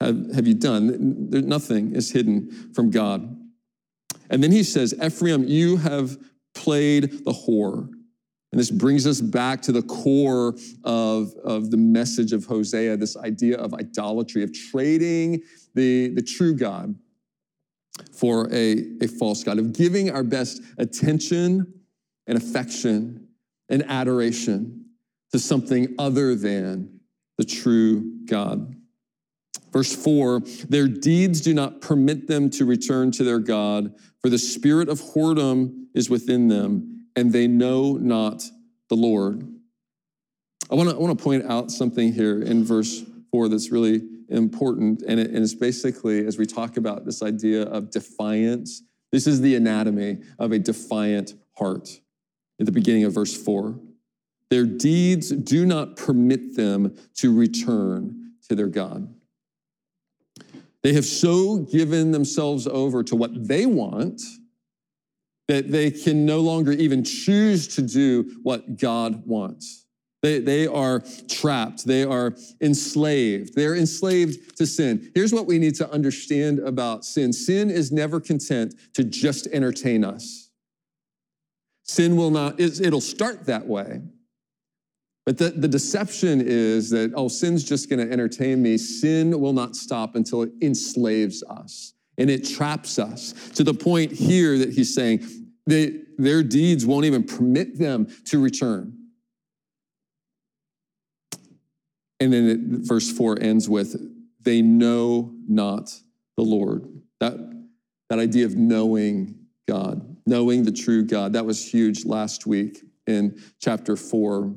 have, 0.00 0.34
have 0.34 0.46
you 0.48 0.54
done? 0.54 1.30
There, 1.30 1.40
nothing 1.40 1.94
is 1.94 2.10
hidden 2.10 2.72
from 2.74 2.90
God. 2.90 3.36
And 4.30 4.42
then 4.42 4.50
he 4.50 4.64
says, 4.64 4.92
Ephraim, 5.00 5.44
you 5.44 5.76
have 5.76 6.18
played 6.54 7.24
the 7.24 7.32
whore. 7.32 7.88
And 8.50 8.58
this 8.58 8.70
brings 8.70 9.06
us 9.06 9.20
back 9.20 9.60
to 9.62 9.72
the 9.72 9.82
core 9.82 10.54
of, 10.84 11.34
of 11.44 11.70
the 11.70 11.76
message 11.76 12.32
of 12.32 12.46
Hosea, 12.46 12.96
this 12.96 13.16
idea 13.16 13.58
of 13.58 13.74
idolatry, 13.74 14.42
of 14.42 14.52
trading 14.52 15.42
the, 15.74 16.08
the 16.08 16.22
true 16.22 16.54
God 16.54 16.94
for 18.12 18.48
a, 18.52 18.84
a 19.02 19.06
false 19.06 19.44
God, 19.44 19.58
of 19.58 19.72
giving 19.72 20.10
our 20.10 20.22
best 20.22 20.62
attention 20.78 21.74
and 22.26 22.38
affection 22.38 23.28
and 23.68 23.84
adoration 23.88 24.86
to 25.32 25.38
something 25.38 25.94
other 25.98 26.34
than 26.34 27.00
the 27.36 27.44
true 27.44 28.18
God. 28.24 28.74
Verse 29.72 29.94
4 29.94 30.40
Their 30.68 30.88
deeds 30.88 31.40
do 31.40 31.52
not 31.52 31.80
permit 31.80 32.26
them 32.28 32.48
to 32.50 32.64
return 32.64 33.10
to 33.12 33.24
their 33.24 33.38
God, 33.38 33.94
for 34.20 34.30
the 34.30 34.38
spirit 34.38 34.88
of 34.88 35.00
whoredom 35.00 35.86
is 35.94 36.08
within 36.08 36.48
them, 36.48 36.97
and 37.18 37.32
they 37.32 37.48
know 37.48 37.94
not 37.94 38.44
the 38.88 38.94
Lord. 38.94 39.42
I 40.70 40.76
want 40.76 40.90
to 40.90 41.04
I 41.04 41.14
point 41.14 41.50
out 41.50 41.72
something 41.72 42.12
here 42.12 42.40
in 42.40 42.64
verse 42.64 43.02
4 43.32 43.48
that's 43.48 43.72
really 43.72 44.02
important, 44.28 45.02
and, 45.02 45.18
it, 45.18 45.30
and 45.30 45.38
it's 45.38 45.54
basically 45.54 46.24
as 46.24 46.38
we 46.38 46.46
talk 46.46 46.76
about 46.76 47.04
this 47.04 47.20
idea 47.20 47.62
of 47.62 47.90
defiance, 47.90 48.82
this 49.10 49.26
is 49.26 49.40
the 49.40 49.56
anatomy 49.56 50.18
of 50.38 50.52
a 50.52 50.60
defiant 50.60 51.34
heart 51.56 51.88
at 52.60 52.66
the 52.66 52.72
beginning 52.72 53.02
of 53.02 53.14
verse 53.14 53.36
4. 53.36 53.76
Their 54.50 54.64
deeds 54.64 55.30
do 55.30 55.66
not 55.66 55.96
permit 55.96 56.54
them 56.54 56.96
to 57.16 57.36
return 57.36 58.34
to 58.48 58.54
their 58.54 58.68
God. 58.68 59.12
They 60.84 60.92
have 60.92 61.04
so 61.04 61.58
given 61.58 62.12
themselves 62.12 62.68
over 62.68 63.02
to 63.02 63.16
what 63.16 63.48
they 63.48 63.66
want 63.66 64.22
that 65.48 65.72
they 65.72 65.90
can 65.90 66.26
no 66.26 66.40
longer 66.40 66.72
even 66.72 67.02
choose 67.02 67.66
to 67.68 67.82
do 67.82 68.38
what 68.42 68.78
God 68.78 69.26
wants. 69.26 69.86
They, 70.22 70.40
they 70.40 70.66
are 70.66 71.02
trapped. 71.28 71.86
They 71.86 72.04
are 72.04 72.34
enslaved. 72.60 73.54
They're 73.54 73.76
enslaved 73.76 74.56
to 74.58 74.66
sin. 74.66 75.10
Here's 75.14 75.32
what 75.32 75.46
we 75.46 75.58
need 75.58 75.76
to 75.76 75.90
understand 75.90 76.58
about 76.58 77.04
sin 77.04 77.32
sin 77.32 77.70
is 77.70 77.92
never 77.92 78.20
content 78.20 78.74
to 78.94 79.04
just 79.04 79.46
entertain 79.48 80.04
us. 80.04 80.50
Sin 81.84 82.16
will 82.16 82.30
not, 82.30 82.60
it'll 82.60 83.00
start 83.00 83.46
that 83.46 83.66
way, 83.66 84.02
but 85.24 85.38
the, 85.38 85.50
the 85.50 85.68
deception 85.68 86.42
is 86.44 86.90
that, 86.90 87.12
oh, 87.14 87.28
sin's 87.28 87.64
just 87.64 87.88
going 87.88 88.04
to 88.04 88.12
entertain 88.12 88.60
me. 88.60 88.76
Sin 88.76 89.40
will 89.40 89.54
not 89.54 89.76
stop 89.76 90.14
until 90.14 90.42
it 90.42 90.50
enslaves 90.60 91.42
us 91.44 91.94
and 92.18 92.28
it 92.28 92.46
traps 92.46 92.98
us 92.98 93.32
to 93.54 93.64
the 93.64 93.72
point 93.72 94.12
here 94.12 94.58
that 94.58 94.72
he's 94.72 94.94
saying 94.94 95.26
that 95.66 96.06
their 96.18 96.42
deeds 96.42 96.84
won't 96.84 97.04
even 97.04 97.22
permit 97.22 97.78
them 97.78 98.08
to 98.26 98.42
return. 98.42 98.94
And 102.20 102.32
then 102.32 102.48
it, 102.48 102.58
verse 102.86 103.10
4 103.10 103.40
ends 103.40 103.68
with, 103.68 103.96
they 104.42 104.60
know 104.60 105.32
not 105.48 105.94
the 106.36 106.42
Lord. 106.42 106.88
That, 107.20 107.34
that 108.10 108.18
idea 108.18 108.46
of 108.46 108.56
knowing 108.56 109.38
God, 109.68 110.16
knowing 110.26 110.64
the 110.64 110.72
true 110.72 111.04
God, 111.04 111.34
that 111.34 111.46
was 111.46 111.70
huge 111.70 112.04
last 112.04 112.46
week 112.46 112.82
in 113.06 113.40
chapter 113.60 113.96
4 113.96 114.54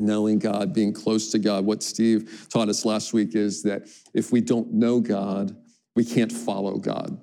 knowing 0.00 0.38
God, 0.38 0.72
being 0.72 0.92
close 0.92 1.30
to 1.32 1.38
God. 1.38 1.64
What 1.64 1.82
Steve 1.82 2.46
taught 2.52 2.68
us 2.68 2.84
last 2.84 3.12
week 3.12 3.34
is 3.34 3.62
that 3.64 3.88
if 4.14 4.30
we 4.30 4.40
don't 4.40 4.72
know 4.72 5.00
God, 5.00 5.56
we 5.98 6.04
can't 6.04 6.30
follow 6.30 6.78
God. 6.78 7.18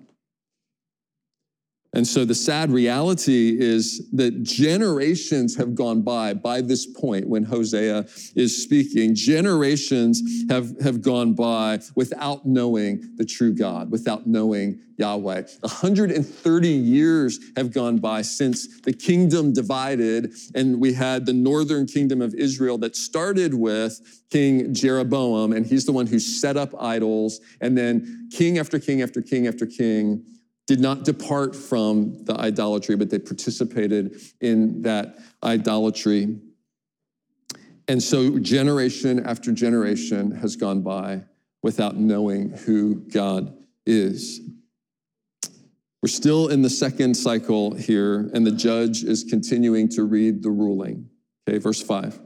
And 1.95 2.05
so 2.05 2.25
the 2.25 2.35
sad 2.35 2.71
reality 2.71 3.57
is 3.57 4.09
that 4.11 4.43
generations 4.43 5.55
have 5.55 5.75
gone 5.75 6.01
by 6.01 6.33
by 6.33 6.59
this 6.59 6.85
point 6.85 7.29
when 7.29 7.43
Hosea 7.43 8.05
is 8.35 8.61
speaking. 8.61 9.15
Generations 9.15 10.21
have, 10.49 10.77
have 10.81 11.01
gone 11.01 11.33
by 11.33 11.79
without 11.95 12.45
knowing 12.45 13.15
the 13.15 13.23
true 13.23 13.53
God, 13.53 13.91
without 13.91 14.27
knowing 14.27 14.81
Yahweh. 14.97 15.43
130 15.61 16.67
years 16.67 17.39
have 17.55 17.71
gone 17.71 17.97
by 17.99 18.21
since 18.21 18.81
the 18.81 18.93
kingdom 18.93 19.53
divided, 19.53 20.33
and 20.53 20.81
we 20.81 20.91
had 20.91 21.25
the 21.25 21.33
northern 21.33 21.85
kingdom 21.85 22.21
of 22.21 22.33
Israel 22.33 22.77
that 22.79 22.97
started 22.97 23.53
with 23.53 24.01
King 24.29 24.73
Jeroboam, 24.73 25.53
and 25.53 25.65
he's 25.65 25.85
the 25.85 25.93
one 25.93 26.07
who 26.07 26.19
set 26.19 26.57
up 26.57 26.73
idols, 26.77 27.39
and 27.61 27.77
then 27.77 28.27
king 28.33 28.57
after 28.57 28.79
king 28.79 29.01
after 29.01 29.21
king 29.21 29.47
after 29.47 29.65
king 29.65 30.25
did 30.67 30.79
not 30.79 31.03
depart 31.03 31.55
from 31.55 32.23
the 32.25 32.35
idolatry, 32.35 32.95
but 32.95 33.09
they 33.09 33.19
participated 33.19 34.19
in 34.41 34.81
that 34.81 35.17
idolatry. 35.43 36.39
And 37.87 38.01
so 38.01 38.39
generation 38.39 39.25
after 39.25 39.51
generation 39.51 40.31
has 40.31 40.55
gone 40.55 40.81
by 40.81 41.23
without 41.61 41.97
knowing 41.97 42.49
who 42.49 42.95
God 42.95 43.55
is. 43.85 44.41
We're 46.01 46.09
still 46.09 46.49
in 46.49 46.61
the 46.61 46.69
second 46.69 47.15
cycle 47.15 47.73
here, 47.73 48.29
and 48.33 48.45
the 48.45 48.51
judge 48.51 49.03
is 49.03 49.23
continuing 49.23 49.89
to 49.89 50.03
read 50.03 50.43
the 50.43 50.51
ruling. 50.51 51.09
Okay, 51.47 51.57
verse 51.57 51.81
5. 51.81 52.19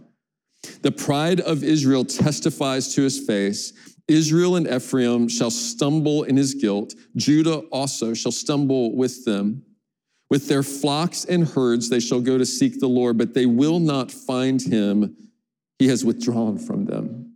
The 0.82 0.92
pride 0.92 1.40
of 1.40 1.64
Israel 1.64 2.04
testifies 2.04 2.94
to 2.96 3.02
his 3.02 3.26
face, 3.26 3.72
Israel 4.10 4.56
and 4.56 4.68
Ephraim 4.68 5.28
shall 5.30 5.52
stumble 5.52 6.24
in 6.24 6.36
his 6.36 6.54
guilt. 6.54 6.96
Judah 7.16 7.60
also 7.72 8.14
shall 8.14 8.32
stumble 8.32 8.96
with 8.96 9.24
them. 9.26 9.64
With 10.30 10.48
their 10.48 10.64
flocks 10.64 11.26
and 11.26 11.48
herds, 11.48 11.90
they 11.90 12.00
shall 12.00 12.22
go 12.22 12.38
to 12.38 12.46
seek 12.46 12.80
the 12.80 12.88
Lord, 12.88 13.18
but 13.18 13.34
they 13.34 13.46
will 13.46 13.80
not 13.80 14.12
find 14.12 14.62
him. 14.62 15.16
He 15.80 15.88
has 15.88 16.04
withdrawn 16.04 16.58
from 16.58 16.86
them. 16.86 17.34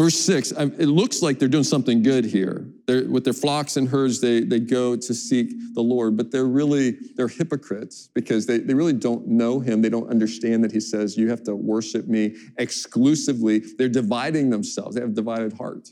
Verse 0.00 0.18
six, 0.18 0.50
it 0.52 0.86
looks 0.86 1.20
like 1.20 1.38
they're 1.38 1.48
doing 1.48 1.62
something 1.62 2.02
good 2.02 2.24
here. 2.24 2.66
They're, 2.90 3.08
with 3.08 3.22
their 3.22 3.32
flocks 3.32 3.76
and 3.76 3.88
herds, 3.88 4.20
they, 4.20 4.40
they 4.40 4.58
go 4.58 4.96
to 4.96 5.14
seek 5.14 5.52
the 5.74 5.80
Lord, 5.80 6.16
but 6.16 6.32
they're 6.32 6.48
really, 6.48 6.96
they're 7.14 7.28
hypocrites 7.28 8.08
because 8.14 8.46
they, 8.46 8.58
they 8.58 8.74
really 8.74 8.94
don't 8.94 9.28
know 9.28 9.60
him. 9.60 9.80
They 9.80 9.88
don't 9.88 10.10
understand 10.10 10.64
that 10.64 10.72
he 10.72 10.80
says, 10.80 11.16
you 11.16 11.30
have 11.30 11.44
to 11.44 11.54
worship 11.54 12.08
me 12.08 12.34
exclusively. 12.58 13.60
They're 13.60 13.88
dividing 13.88 14.50
themselves. 14.50 14.96
They 14.96 15.02
have 15.02 15.14
divided 15.14 15.52
heart 15.52 15.90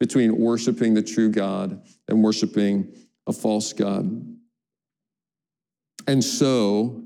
between 0.00 0.36
worshiping 0.36 0.94
the 0.94 1.02
true 1.02 1.30
God 1.30 1.80
and 2.08 2.24
worshiping 2.24 2.92
a 3.28 3.32
false 3.32 3.72
God. 3.72 4.36
And 6.08 6.24
so, 6.24 7.04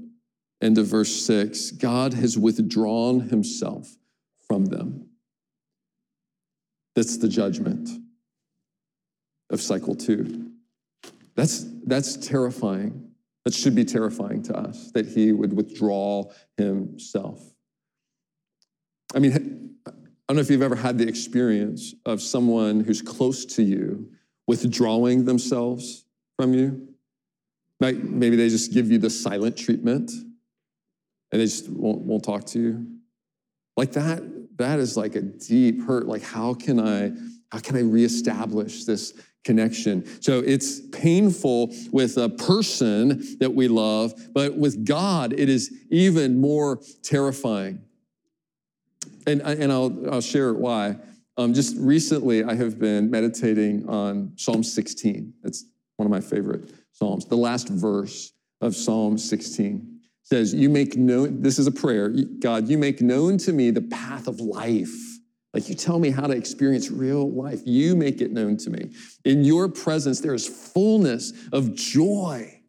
end 0.63 0.79
of 0.79 0.87
verse 0.87 1.15
six, 1.15 1.73
God 1.73 2.15
has 2.15 2.39
withdrawn 2.39 3.21
himself 3.21 3.99
from 4.49 4.65
them. 4.65 5.11
That's 6.97 7.19
the 7.19 7.29
judgment 7.29 7.91
of 9.51 9.61
cycle 9.61 9.95
two. 9.95 10.51
That's, 11.35 11.67
that's 11.87 12.17
terrifying. 12.17 13.11
That 13.45 13.55
should 13.55 13.75
be 13.75 13.85
terrifying 13.85 14.43
to 14.45 14.57
us 14.57 14.91
that 14.93 15.07
he 15.07 15.33
would 15.33 15.55
withdraw 15.57 16.25
himself. 16.57 17.43
I 19.15 19.19
mean, 19.19 19.75
I 19.87 19.91
don't 20.29 20.37
know 20.37 20.41
if 20.41 20.51
you've 20.51 20.63
ever 20.63 20.77
had 20.77 20.99
the 20.99 21.09
experience 21.09 21.95
of 22.05 22.21
someone 22.21 22.81
who's 22.81 23.03
close 23.03 23.45
to 23.47 23.63
you 23.63 24.11
withdrawing 24.47 25.25
themselves 25.25 26.05
from 26.37 26.55
you. 26.55 26.89
Maybe 27.81 28.37
they 28.37 28.49
just 28.51 28.73
give 28.73 28.91
you 28.91 28.99
the 28.99 29.11
silent 29.11 29.57
treatment 29.57 30.13
and 31.33 31.41
they 31.41 31.47
just 31.47 31.69
won't, 31.69 32.03
won't 32.03 32.23
talk 32.23 32.45
to 32.47 32.61
you. 32.61 32.87
Like 33.77 33.93
that, 33.93 34.23
that 34.59 34.79
is 34.79 34.97
like 34.97 35.15
a 35.17 35.23
deep 35.23 35.83
hurt. 35.83 36.07
Like, 36.07 36.23
how 36.23 36.53
can 36.53 36.79
I, 36.79 37.13
how 37.51 37.61
can 37.61 37.77
I 37.77 37.81
reestablish 37.81 38.85
this 38.85 39.15
connection? 39.45 40.05
So 40.23 40.41
it's 40.41 40.81
painful 40.89 41.75
with 41.93 42.17
a 42.17 42.29
person 42.29 43.39
that 43.41 43.55
we 43.55 43.69
love, 43.69 44.15
but 44.33 44.57
with 44.57 44.85
God, 44.85 45.33
it 45.33 45.49
is 45.49 45.73
even 45.91 46.41
more 46.41 46.81
terrifying. 47.03 47.83
And, 49.27 49.41
and 49.43 49.73
I'll, 49.73 49.97
I'll 50.11 50.21
share 50.21 50.53
why. 50.55 50.97
Um, 51.37 51.55
just 51.55 51.77
recently, 51.79 52.45
I 52.45 52.55
have 52.55 52.79
been 52.79 53.11
meditating 53.11 53.89
on 53.89 54.33
Psalm 54.37 54.63
16. 54.63 55.33
It's 55.45 55.65
one 55.97 56.07
of 56.07 56.11
my 56.11 56.21
favorite 56.21 56.71
Psalms. 56.93 57.25
The 57.25 57.37
last 57.37 57.69
verse 57.69 58.33
of 58.61 58.77
Psalm 58.77 59.17
16 59.17 60.01
says, 60.23 60.53
You 60.53 60.69
make 60.69 60.97
known, 60.97 61.41
this 61.43 61.59
is 61.59 61.67
a 61.67 61.73
prayer, 61.73 62.11
God, 62.41 62.69
you 62.69 62.79
make 62.79 63.01
known 63.01 63.39
to 63.39 63.53
me 63.53 63.71
the 63.71 63.83
path 63.83 64.29
of 64.29 64.41
life. 64.41 65.10
Like 65.53 65.69
you 65.69 65.75
tell 65.75 65.99
me 65.99 66.11
how 66.11 66.27
to 66.27 66.37
experience 66.37 66.91
real 66.91 67.31
life. 67.31 67.61
You 67.65 67.97
make 67.97 68.21
it 68.21 68.31
known 68.31 68.57
to 68.59 68.71
me. 68.71 68.93
In 69.25 69.45
your 69.45 69.69
presence, 69.69 70.21
there 70.21 70.35
is 70.35 70.47
fullness 70.47 71.33
of 71.53 71.75
joy. 71.75 72.61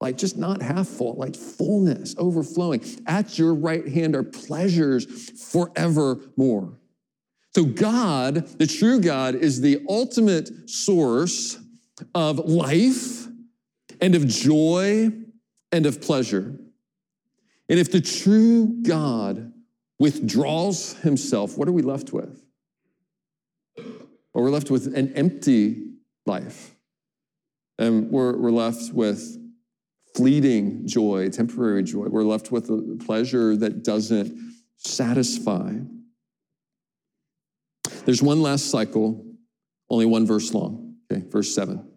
Like 0.00 0.16
just 0.18 0.36
not 0.36 0.60
half 0.60 0.88
full, 0.88 1.14
like 1.14 1.36
fullness, 1.36 2.14
overflowing. 2.18 2.82
At 3.06 3.38
your 3.38 3.54
right 3.54 3.86
hand 3.86 4.16
are 4.16 4.22
pleasures 4.22 5.30
forevermore. 5.30 6.78
So, 7.54 7.64
God, 7.64 8.46
the 8.58 8.66
true 8.66 9.00
God, 9.00 9.36
is 9.36 9.60
the 9.60 9.80
ultimate 9.88 10.68
source 10.68 11.58
of 12.14 12.38
life 12.40 13.28
and 14.00 14.14
of 14.14 14.26
joy 14.26 15.12
and 15.70 15.86
of 15.86 16.02
pleasure. 16.02 16.58
And 17.68 17.78
if 17.78 17.90
the 17.90 18.00
true 18.00 18.82
God 18.82 19.53
withdraws 19.98 20.94
himself, 20.94 21.56
what 21.56 21.68
are 21.68 21.72
we 21.72 21.82
left 21.82 22.12
with? 22.12 22.44
Well, 23.76 24.44
we're 24.44 24.50
left 24.50 24.70
with 24.70 24.94
an 24.94 25.12
empty 25.14 25.84
life. 26.26 26.74
And 27.78 28.10
we're, 28.10 28.36
we're 28.36 28.50
left 28.50 28.92
with 28.92 29.38
fleeting 30.14 30.86
joy, 30.86 31.28
temporary 31.30 31.82
joy. 31.82 32.06
We're 32.06 32.24
left 32.24 32.52
with 32.52 32.70
a 32.70 32.98
pleasure 33.04 33.56
that 33.56 33.82
doesn't 33.82 34.54
satisfy. 34.76 35.74
There's 38.04 38.22
one 38.22 38.42
last 38.42 38.70
cycle, 38.70 39.24
only 39.90 40.06
one 40.06 40.26
verse 40.26 40.52
long. 40.54 40.96
Okay, 41.10 41.24
verse 41.28 41.54
seven. 41.54 41.88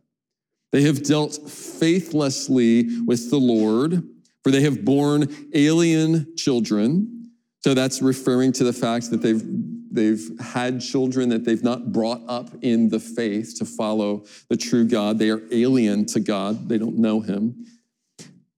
They 0.71 0.83
have 0.83 1.03
dealt 1.03 1.49
faithlessly 1.49 3.01
with 3.05 3.29
the 3.29 3.37
Lord 3.37 4.03
for 4.47 4.51
they 4.51 4.61
have 4.61 4.85
borne 4.85 5.49
alien 5.53 6.33
children. 6.37 7.16
So 7.61 7.73
that's 7.73 8.01
referring 8.01 8.53
to 8.53 8.63
the 8.63 8.73
fact 8.73 9.09
that 9.11 9.21
they've, 9.21 9.43
they've 9.91 10.39
had 10.39 10.79
children 10.79 11.29
that 11.29 11.43
they've 11.43 11.63
not 11.63 11.91
brought 11.91 12.21
up 12.27 12.49
in 12.61 12.89
the 12.89 12.99
faith 12.99 13.55
to 13.57 13.65
follow 13.65 14.25
the 14.49 14.57
true 14.57 14.85
God. 14.85 15.19
They 15.19 15.29
are 15.29 15.41
alien 15.51 16.05
to 16.07 16.19
God, 16.19 16.69
they 16.69 16.77
don't 16.77 16.97
know 16.97 17.19
Him. 17.19 17.65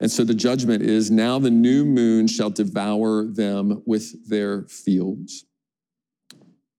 And 0.02 0.10
so 0.10 0.24
the 0.24 0.34
judgment 0.34 0.82
is 0.82 1.12
now 1.12 1.40
the 1.40 1.52
new 1.52 1.84
moon 1.84 2.28
shall 2.28 2.50
devour 2.50 3.26
them 3.26 3.84
with 3.86 4.30
their 4.30 4.64
fields. 4.64 5.46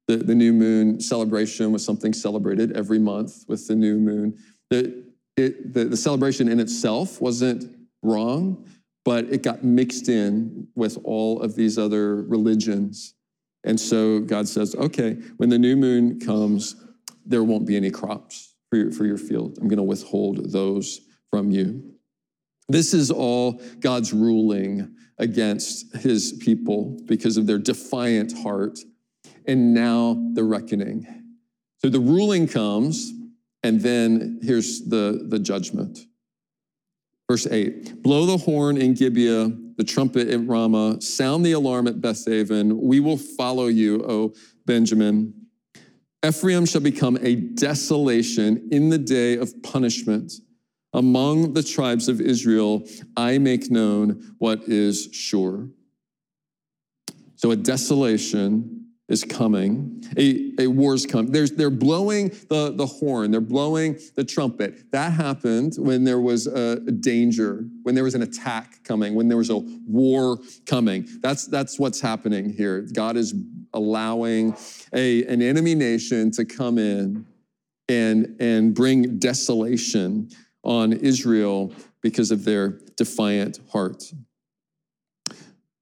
The, 0.08 0.16
the 0.16 0.34
new 0.34 0.52
moon 0.52 1.00
celebration 1.00 1.70
was 1.70 1.84
something 1.84 2.12
celebrated 2.12 2.72
every 2.72 2.98
month 2.98 3.44
with 3.46 3.68
the 3.68 3.76
new 3.76 3.98
moon. 3.98 4.38
The, 4.70 5.04
it, 5.36 5.74
the, 5.74 5.84
the 5.84 5.96
celebration 5.96 6.48
in 6.48 6.60
itself 6.60 7.20
wasn't 7.20 7.76
wrong, 8.02 8.66
but 9.04 9.24
it 9.26 9.42
got 9.42 9.64
mixed 9.64 10.08
in 10.08 10.68
with 10.74 10.98
all 11.04 11.40
of 11.42 11.54
these 11.54 11.78
other 11.78 12.22
religions. 12.22 13.14
And 13.64 13.78
so 13.78 14.20
God 14.20 14.48
says, 14.48 14.74
okay, 14.74 15.14
when 15.36 15.48
the 15.48 15.58
new 15.58 15.76
moon 15.76 16.20
comes, 16.20 16.76
there 17.24 17.44
won't 17.44 17.66
be 17.66 17.76
any 17.76 17.90
crops 17.90 18.54
for 18.68 18.76
your, 18.76 18.92
for 18.92 19.04
your 19.04 19.18
field. 19.18 19.58
I'm 19.58 19.68
going 19.68 19.78
to 19.78 19.82
withhold 19.82 20.52
those 20.52 21.00
from 21.30 21.50
you. 21.50 21.94
This 22.68 22.94
is 22.94 23.10
all 23.10 23.60
God's 23.80 24.12
ruling 24.12 24.94
against 25.18 25.94
his 25.96 26.38
people 26.40 26.98
because 27.06 27.36
of 27.36 27.46
their 27.46 27.58
defiant 27.58 28.36
heart. 28.38 28.78
And 29.46 29.74
now 29.74 30.16
the 30.34 30.44
reckoning. 30.44 31.06
So 31.78 31.88
the 31.88 32.00
ruling 32.00 32.46
comes, 32.46 33.12
and 33.62 33.80
then 33.80 34.38
here's 34.42 34.82
the, 34.82 35.26
the 35.28 35.38
judgment. 35.38 35.98
Verse 37.30 37.46
8 37.46 38.02
Blow 38.02 38.26
the 38.26 38.38
horn 38.38 38.76
in 38.76 38.92
Gibeah, 38.92 39.52
the 39.76 39.84
trumpet 39.84 40.28
in 40.28 40.48
Ramah, 40.48 41.00
sound 41.00 41.46
the 41.46 41.52
alarm 41.52 41.86
at 41.86 42.00
Bethaven. 42.00 42.76
We 42.82 42.98
will 42.98 43.16
follow 43.16 43.68
you, 43.68 44.04
O 44.04 44.34
Benjamin. 44.66 45.32
Ephraim 46.26 46.66
shall 46.66 46.80
become 46.80 47.16
a 47.22 47.36
desolation 47.36 48.68
in 48.72 48.88
the 48.88 48.98
day 48.98 49.36
of 49.36 49.62
punishment. 49.62 50.32
Among 50.92 51.52
the 51.52 51.62
tribes 51.62 52.08
of 52.08 52.20
Israel, 52.20 52.84
I 53.16 53.38
make 53.38 53.70
known 53.70 54.34
what 54.38 54.64
is 54.64 55.08
sure. 55.12 55.68
So, 57.36 57.52
a 57.52 57.56
desolation 57.56 58.79
is 59.10 59.24
coming. 59.24 60.02
A, 60.16 60.52
a 60.60 60.66
war's 60.68 61.04
coming. 61.04 61.32
There's, 61.32 61.50
they're 61.50 61.68
blowing 61.68 62.28
the, 62.48 62.72
the 62.74 62.86
horn, 62.86 63.30
they're 63.30 63.40
blowing 63.40 63.98
the 64.14 64.24
trumpet. 64.24 64.90
That 64.92 65.12
happened 65.12 65.74
when 65.76 66.04
there 66.04 66.20
was 66.20 66.46
a, 66.46 66.76
danger, 66.76 67.64
when 67.82 67.94
there 67.94 68.04
was 68.04 68.14
an 68.14 68.22
attack 68.22 68.82
coming, 68.84 69.14
when 69.14 69.28
there 69.28 69.36
was 69.36 69.50
a 69.50 69.58
war 69.58 70.38
coming. 70.64 71.06
That's, 71.20 71.46
that's 71.46 71.78
what's 71.78 72.00
happening 72.00 72.52
here. 72.52 72.86
God 72.92 73.16
is 73.16 73.34
allowing 73.74 74.56
a, 74.94 75.24
an 75.24 75.42
enemy 75.42 75.74
nation 75.74 76.30
to 76.32 76.44
come 76.44 76.78
in 76.78 77.26
and, 77.88 78.36
and 78.40 78.74
bring 78.74 79.18
desolation 79.18 80.30
on 80.62 80.92
Israel 80.92 81.72
because 82.00 82.30
of 82.30 82.44
their 82.44 82.80
defiant 82.96 83.58
heart. 83.72 84.04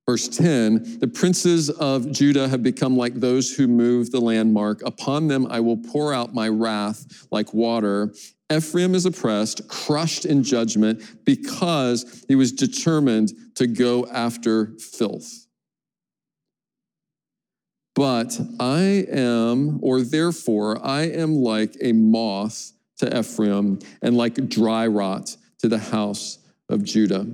Verse 0.09 0.27
10 0.27 1.01
The 1.01 1.07
princes 1.07 1.68
of 1.68 2.11
Judah 2.11 2.49
have 2.49 2.62
become 2.62 2.97
like 2.97 3.12
those 3.16 3.55
who 3.55 3.68
move 3.68 4.11
the 4.11 4.23
landmark. 4.23 4.81
Upon 4.87 5.29
them 5.29 5.47
I 5.51 5.61
will 5.61 5.77
pour 5.77 6.14
out 6.14 6.33
my 6.33 6.49
wrath 6.49 7.27
like 7.31 7.53
water. 7.53 8.14
Ephraim 8.51 8.94
is 8.94 9.05
oppressed, 9.05 9.68
crushed 9.68 10.25
in 10.25 10.42
judgment, 10.42 11.03
because 11.27 12.25
he 12.27 12.37
was 12.37 12.53
determined 12.53 13.33
to 13.57 13.66
go 13.66 14.07
after 14.07 14.73
filth. 14.79 15.47
But 17.94 18.40
I 18.59 19.05
am, 19.11 19.79
or 19.83 20.01
therefore, 20.01 20.83
I 20.83 21.03
am 21.03 21.35
like 21.35 21.77
a 21.83 21.92
moth 21.92 22.73
to 23.01 23.18
Ephraim 23.18 23.79
and 24.01 24.16
like 24.16 24.49
dry 24.49 24.87
rot 24.87 25.37
to 25.59 25.68
the 25.68 25.77
house 25.77 26.38
of 26.71 26.83
Judah. 26.83 27.27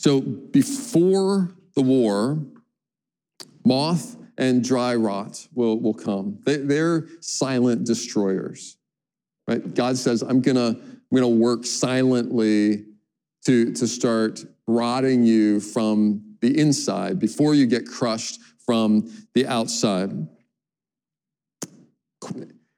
So 0.00 0.22
before 0.22 1.54
the 1.74 1.82
war, 1.82 2.38
moth 3.66 4.16
and 4.38 4.64
dry 4.64 4.94
rot 4.94 5.46
will, 5.52 5.78
will 5.78 5.92
come. 5.92 6.38
They, 6.46 6.78
are 6.78 7.06
silent 7.20 7.84
destroyers. 7.84 8.78
Right? 9.46 9.74
God 9.74 9.98
says, 9.98 10.22
I'm 10.22 10.40
gonna, 10.40 10.68
I'm 10.68 11.14
gonna 11.14 11.28
work 11.28 11.66
silently 11.66 12.86
to, 13.44 13.74
to 13.74 13.86
start 13.86 14.42
rotting 14.66 15.22
you 15.22 15.60
from 15.60 16.22
the 16.40 16.58
inside 16.58 17.18
before 17.18 17.54
you 17.54 17.66
get 17.66 17.86
crushed 17.86 18.40
from 18.64 19.06
the 19.34 19.46
outside. 19.46 20.12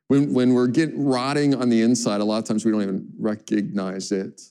When, 0.08 0.35
when 0.35 0.54
we're 0.54 0.66
getting 0.66 1.04
rotting 1.04 1.54
on 1.54 1.68
the 1.68 1.82
inside, 1.82 2.20
a 2.20 2.24
lot 2.24 2.38
of 2.38 2.46
times 2.46 2.64
we 2.64 2.72
don't 2.72 2.82
even 2.82 3.12
recognize 3.16 4.11
it. 4.11 4.42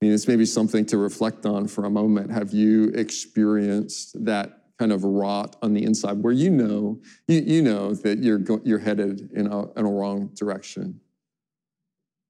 I 0.00 0.06
mean, 0.06 0.14
it's 0.14 0.26
maybe 0.26 0.46
something 0.46 0.86
to 0.86 0.96
reflect 0.96 1.44
on 1.44 1.68
for 1.68 1.84
a 1.84 1.90
moment. 1.90 2.30
Have 2.30 2.52
you 2.52 2.84
experienced 2.88 4.24
that 4.24 4.62
kind 4.78 4.92
of 4.92 5.04
rot 5.04 5.56
on 5.60 5.74
the 5.74 5.84
inside 5.84 6.22
where 6.22 6.32
you 6.32 6.48
know, 6.48 6.98
you, 7.28 7.40
you 7.40 7.62
know 7.62 7.92
that 7.94 8.18
you're, 8.18 8.38
go, 8.38 8.62
you're 8.64 8.78
headed 8.78 9.30
in 9.32 9.46
a, 9.46 9.70
in 9.72 9.84
a 9.84 9.90
wrong 9.90 10.30
direction? 10.34 10.98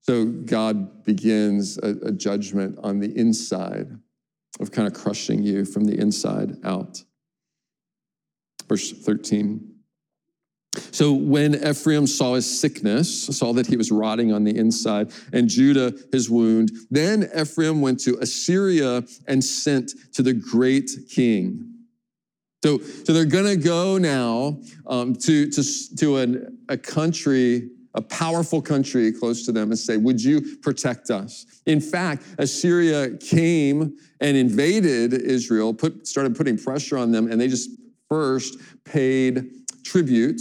So 0.02 0.24
God 0.24 1.04
begins 1.04 1.78
a, 1.78 1.90
a 2.06 2.12
judgment 2.12 2.76
on 2.82 2.98
the 2.98 3.16
inside 3.16 3.96
of 4.58 4.72
kind 4.72 4.88
of 4.88 4.94
crushing 4.94 5.42
you 5.42 5.64
from 5.64 5.84
the 5.84 5.96
inside 5.96 6.56
out. 6.64 7.04
Verse 8.68 8.90
13. 8.90 9.79
So 10.92 11.12
when 11.12 11.54
Ephraim 11.66 12.06
saw 12.06 12.34
his 12.34 12.60
sickness, 12.60 13.26
saw 13.36 13.52
that 13.54 13.66
he 13.66 13.76
was 13.76 13.90
rotting 13.90 14.32
on 14.32 14.44
the 14.44 14.56
inside, 14.56 15.12
and 15.32 15.48
Judah 15.48 15.92
his 16.12 16.30
wound, 16.30 16.70
then 16.90 17.28
Ephraim 17.36 17.80
went 17.80 17.98
to 18.00 18.16
Assyria 18.20 19.02
and 19.26 19.42
sent 19.42 19.92
to 20.12 20.22
the 20.22 20.32
great 20.32 20.90
king. 21.10 21.66
So, 22.62 22.78
so 22.78 23.12
they're 23.12 23.24
going 23.24 23.46
to 23.46 23.56
go 23.56 23.98
now 23.98 24.58
um, 24.86 25.16
to, 25.16 25.50
to, 25.50 25.96
to 25.96 26.16
an, 26.18 26.58
a 26.68 26.76
country, 26.76 27.70
a 27.94 28.02
powerful 28.02 28.62
country 28.62 29.10
close 29.10 29.44
to 29.46 29.52
them, 29.52 29.70
and 29.70 29.78
say, 29.78 29.96
Would 29.96 30.22
you 30.22 30.58
protect 30.58 31.10
us? 31.10 31.46
In 31.66 31.80
fact, 31.80 32.22
Assyria 32.38 33.16
came 33.16 33.96
and 34.20 34.36
invaded 34.36 35.14
Israel, 35.14 35.74
put, 35.74 36.06
started 36.06 36.36
putting 36.36 36.58
pressure 36.58 36.98
on 36.98 37.10
them, 37.10 37.32
and 37.32 37.40
they 37.40 37.48
just 37.48 37.70
first 38.08 38.58
paid 38.84 39.50
tribute 39.84 40.40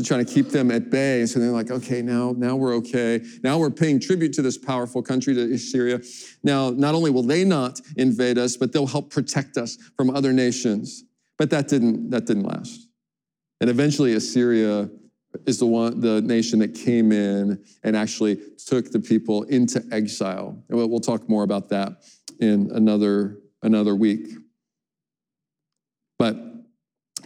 to 0.00 0.06
try 0.06 0.22
to 0.22 0.24
keep 0.24 0.48
them 0.48 0.70
at 0.70 0.90
bay. 0.90 1.26
So 1.26 1.38
they're 1.38 1.50
like, 1.50 1.70
okay, 1.70 2.02
now, 2.02 2.34
now 2.36 2.56
we're 2.56 2.74
okay. 2.76 3.22
Now 3.42 3.58
we're 3.58 3.70
paying 3.70 4.00
tribute 4.00 4.32
to 4.34 4.42
this 4.42 4.58
powerful 4.58 5.02
country, 5.02 5.34
to 5.34 5.52
Assyria. 5.52 6.00
Now, 6.42 6.70
not 6.70 6.94
only 6.94 7.10
will 7.10 7.22
they 7.22 7.44
not 7.44 7.80
invade 7.96 8.38
us, 8.38 8.56
but 8.56 8.72
they'll 8.72 8.86
help 8.86 9.10
protect 9.10 9.56
us 9.56 9.76
from 9.96 10.10
other 10.10 10.32
nations. 10.32 11.04
But 11.38 11.50
that 11.50 11.68
didn't, 11.68 12.10
that 12.10 12.26
didn't 12.26 12.44
last. 12.44 12.88
And 13.60 13.68
eventually 13.68 14.14
Assyria 14.14 14.90
is 15.46 15.58
the 15.58 15.66
one, 15.66 16.00
the 16.00 16.20
nation 16.22 16.58
that 16.60 16.74
came 16.74 17.12
in 17.12 17.62
and 17.82 17.96
actually 17.96 18.40
took 18.66 18.90
the 18.90 19.00
people 19.00 19.44
into 19.44 19.84
exile. 19.92 20.62
And 20.68 20.78
we'll, 20.78 20.88
we'll 20.88 21.00
talk 21.00 21.28
more 21.28 21.42
about 21.42 21.68
that 21.68 22.02
in 22.40 22.70
another, 22.72 23.38
another 23.62 23.94
week. 23.94 24.28
But 26.18 26.49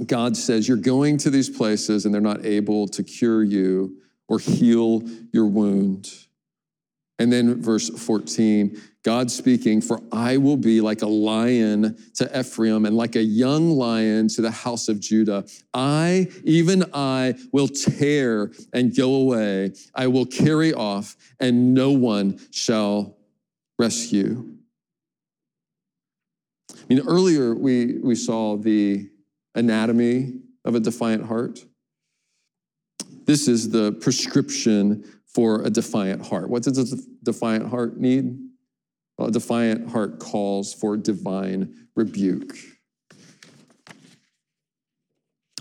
God 0.07 0.37
says, 0.37 0.67
You're 0.69 0.77
going 0.77 1.19
to 1.19 1.31
these 1.31 1.51
places 1.51 2.05
and 2.05 2.15
they're 2.15 2.21
not 2.21 2.45
able 2.45 2.89
to 2.89 3.03
cure 3.03 3.43
you 3.43 3.97
or 4.29 4.39
heal 4.39 5.03
your 5.33 5.47
wound. 5.47 6.11
And 7.19 7.33
then 7.33 7.63
verse 7.63 7.91
14, 7.91 8.81
God 9.05 9.31
speaking, 9.31 9.81
For 9.81 10.01
I 10.11 10.37
will 10.37 10.57
be 10.57 10.81
like 10.81 11.03
a 11.03 11.07
lion 11.07 11.97
to 12.15 12.39
Ephraim 12.39 12.87
and 12.87 12.97
like 12.97 13.15
a 13.15 13.23
young 13.23 13.71
lion 13.71 14.27
to 14.29 14.43
the 14.43 14.51
house 14.51 14.89
of 14.89 14.99
Judah. 14.99 15.45
I, 15.73 16.29
even 16.43 16.85
I, 16.93 17.35
will 17.53 17.69
tear 17.69 18.51
and 18.73 18.97
go 18.97 19.15
away. 19.15 19.75
I 19.95 20.09
will 20.09 20.27
carry 20.27 20.75
off, 20.75 21.17
and 21.39 21.73
no 21.73 21.93
one 21.93 22.41
shall 22.51 23.17
rescue. 23.79 24.57
I 26.73 26.77
mean, 26.89 27.07
earlier 27.07 27.55
we, 27.55 27.99
we 27.99 28.17
saw 28.17 28.57
the 28.57 29.09
anatomy 29.55 30.41
of 30.65 30.75
a 30.75 30.81
defiant 30.81 31.27
heart. 31.27 31.65
This 33.27 33.49
is 33.49 33.71
the 33.71 33.93
prescription 33.93 35.05
for 35.27 35.63
a 35.63 35.71
defiant 35.71 36.27
heart. 36.27 36.49
What 36.49 36.63
does 36.63 36.93
a 36.93 36.97
defiant 37.23 37.69
heart 37.69 37.99
need? 37.99 38.39
Well, 39.19 39.29
a 39.29 39.33
defiant 39.33 39.91
heart 39.91 40.19
calls 40.19 40.75
for 40.75 40.97
divine 40.97 41.89
rebuke. 41.95 42.57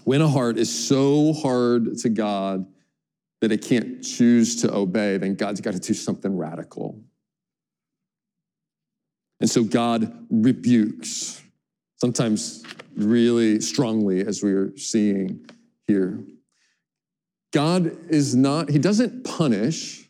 When 0.03 0.21
a 0.21 0.27
heart 0.27 0.57
is 0.57 0.87
so 0.87 1.33
hard 1.33 1.97
to 1.99 2.09
God 2.09 2.65
that 3.41 3.51
it 3.51 3.61
can't 3.61 4.03
choose 4.03 4.61
to 4.61 4.73
obey, 4.73 5.17
then 5.17 5.35
God's 5.35 5.61
got 5.61 5.73
to 5.73 5.79
do 5.79 5.93
something 5.93 6.35
radical. 6.35 7.01
And 9.39 9.49
so 9.49 9.63
God 9.63 10.25
rebukes, 10.29 11.42
sometimes 12.03 12.65
really 12.97 13.61
strongly, 13.61 14.27
as 14.27 14.43
we 14.43 14.51
are 14.51 14.77
seeing 14.77 15.49
here. 15.87 16.19
God 17.53 17.95
is 18.09 18.35
not, 18.35 18.69
He 18.69 18.77
doesn't 18.77 19.23
punish. 19.23 20.09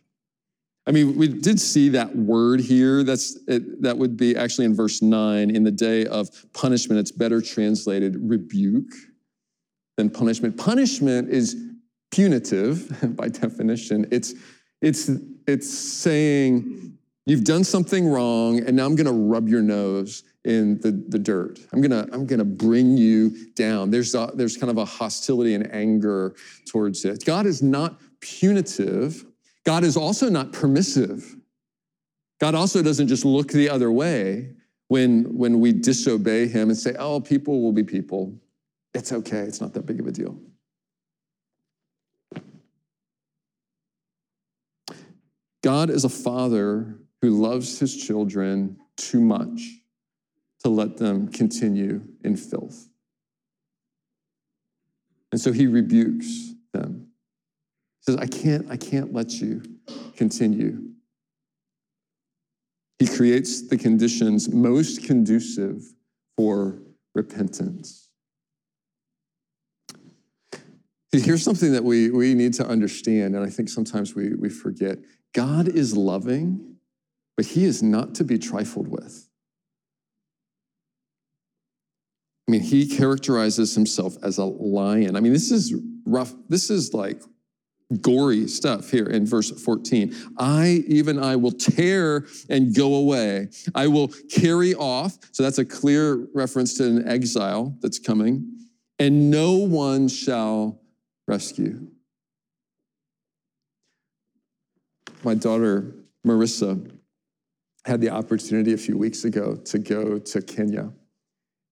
I 0.88 0.92
mean, 0.92 1.16
we 1.16 1.28
did 1.28 1.60
see 1.60 1.90
that 1.90 2.16
word 2.16 2.62
here. 2.62 3.04
That's 3.04 3.38
it, 3.48 3.84
that 3.84 3.96
would 4.00 4.18
be 4.18 4.36
actually 4.36 4.66
in 4.66 4.76
verse 4.76 5.04
nine. 5.04 5.56
In 5.56 5.64
the 5.64 5.72
day 5.72 6.08
of 6.08 6.30
punishment, 6.54 7.00
it's 7.00 7.12
better 7.12 7.42
translated 7.42 8.18
rebuke 8.20 8.92
than 9.96 10.10
punishment. 10.10 10.58
Punishment 10.58 11.30
is 11.30 11.56
punitive 12.10 13.16
by 13.16 13.30
definition. 13.30 14.08
It's 14.10 14.34
it's 14.82 15.12
it's 15.46 15.70
saying 15.72 16.98
you've 17.26 17.44
done 17.44 17.64
something 17.64 18.08
wrong, 18.08 18.60
and 18.60 18.76
now 18.76 18.86
I'm 18.86 18.96
going 18.96 19.08
to 19.08 19.14
rub 19.14 19.48
your 19.48 19.62
nose 19.62 20.24
in 20.46 20.80
the, 20.82 20.92
the 20.92 21.20
dirt. 21.20 21.60
I'm 21.72 21.82
gonna, 21.82 22.08
I'm 22.12 22.26
gonna 22.26 22.44
bring 22.44 22.98
you 22.98 23.54
down. 23.54 23.92
There's, 23.92 24.14
a, 24.14 24.30
there's 24.34 24.58
kind 24.58 24.70
of 24.70 24.78
a 24.78 24.86
hostility 24.86 25.56
and 25.56 25.74
anger 25.74 26.36
towards 26.70 27.06
it. 27.06 27.24
God 27.26 27.46
is 27.46 27.62
not 27.64 28.00
punitive. 28.20 29.26
God 29.66 29.84
is 29.84 29.96
also 29.96 30.30
not 30.30 30.52
permissive. 30.52 31.36
God 32.42 32.56
also 32.56 32.84
doesn't 32.84 33.08
just 33.08 33.24
look 33.24 33.52
the 33.52 33.70
other 33.70 33.92
way 33.92 34.50
when, 34.90 35.38
when 35.38 35.62
we 35.62 35.72
disobey 35.72 36.48
him 36.48 36.70
and 36.70 36.78
say, 36.78 36.94
oh, 37.00 37.22
people 37.22 37.62
will 37.62 37.72
be 37.72 37.84
people. 37.84 38.38
It's 38.94 39.14
okay, 39.14 39.40
it's 39.40 39.62
not 39.62 39.74
that 39.74 39.86
big 39.86 40.00
of 40.02 40.08
a 40.08 40.12
deal. 40.12 40.38
God 45.64 45.90
is 45.90 46.04
a 46.04 46.10
father 46.10 46.98
who 47.24 47.30
loves 47.30 47.80
his 47.80 47.96
children 47.96 48.76
too 48.98 49.22
much 49.22 49.80
to 50.62 50.68
let 50.68 50.98
them 50.98 51.26
continue 51.30 52.02
in 52.26 52.36
filth. 52.36 52.90
And 55.32 55.40
so 55.40 55.54
he 55.54 55.66
rebukes 55.68 56.52
them. 56.74 57.08
He 58.02 58.12
says, 58.12 58.18
I 58.18 58.28
can't, 58.28 58.70
I 58.70 58.76
can't 58.76 59.14
let 59.14 59.40
you 59.40 59.64
continue. 60.18 60.82
He 63.00 63.08
creates 63.08 63.70
the 63.70 63.78
conditions 63.78 64.50
most 64.50 65.06
conducive 65.06 65.82
for 66.36 66.78
repentance. 67.16 68.10
Here's 71.14 71.42
something 71.42 71.72
that 71.72 71.86
we, 71.86 72.10
we 72.10 72.34
need 72.34 72.54
to 72.56 72.68
understand, 72.68 73.38
and 73.38 73.46
I 73.46 73.50
think 73.50 73.70
sometimes 73.70 74.14
we, 74.14 74.36
we 74.36 74.50
forget 74.50 74.98
God 75.34 75.70
is 75.70 75.96
loving, 75.96 76.74
but 77.36 77.46
he 77.46 77.66
is 77.66 77.82
not 77.82 78.16
to 78.16 78.24
be 78.24 78.38
trifled 78.38 78.88
with. 78.88 79.28
I 82.48 82.52
mean, 82.52 82.62
he 82.62 82.88
characterizes 82.88 83.74
himself 83.74 84.18
as 84.22 84.38
a 84.38 84.44
lion. 84.44 85.16
I 85.16 85.22
mean, 85.22 85.34
this 85.34 85.52
is 85.52 85.74
rough. 86.06 86.34
This 86.50 86.70
is 86.70 86.94
like 86.94 87.22
gory 88.02 88.48
stuff 88.48 88.90
here 88.90 89.06
in 89.06 89.26
verse 89.26 89.50
14. 89.50 90.14
I, 90.38 90.84
even 90.88 91.20
I, 91.20 91.36
will 91.36 91.52
tear 91.52 92.26
and 92.50 92.76
go 92.76 92.96
away. 92.96 93.50
I 93.76 93.88
will 93.88 94.10
carry 94.30 94.74
off. 94.76 95.18
So 95.32 95.44
that's 95.44 95.60
a 95.60 95.66
clear 95.66 96.28
reference 96.34 96.76
to 96.76 96.86
an 96.86 97.08
exile 97.08 97.78
that's 97.82 98.00
coming. 98.00 98.68
And 99.00 99.32
no 99.32 99.54
one 99.54 100.08
shall 100.08 100.82
rescue. 101.28 101.88
My 105.24 105.36
daughter, 105.36 105.94
Marissa, 106.26 106.93
had 107.86 108.02
the 108.02 108.10
opportunity 108.10 108.74
a 108.74 108.78
few 108.78 108.98
weeks 108.98 109.26
ago 109.26 109.56
to 109.66 109.80
go 109.80 110.18
to 110.18 110.42
Kenya 110.42 110.92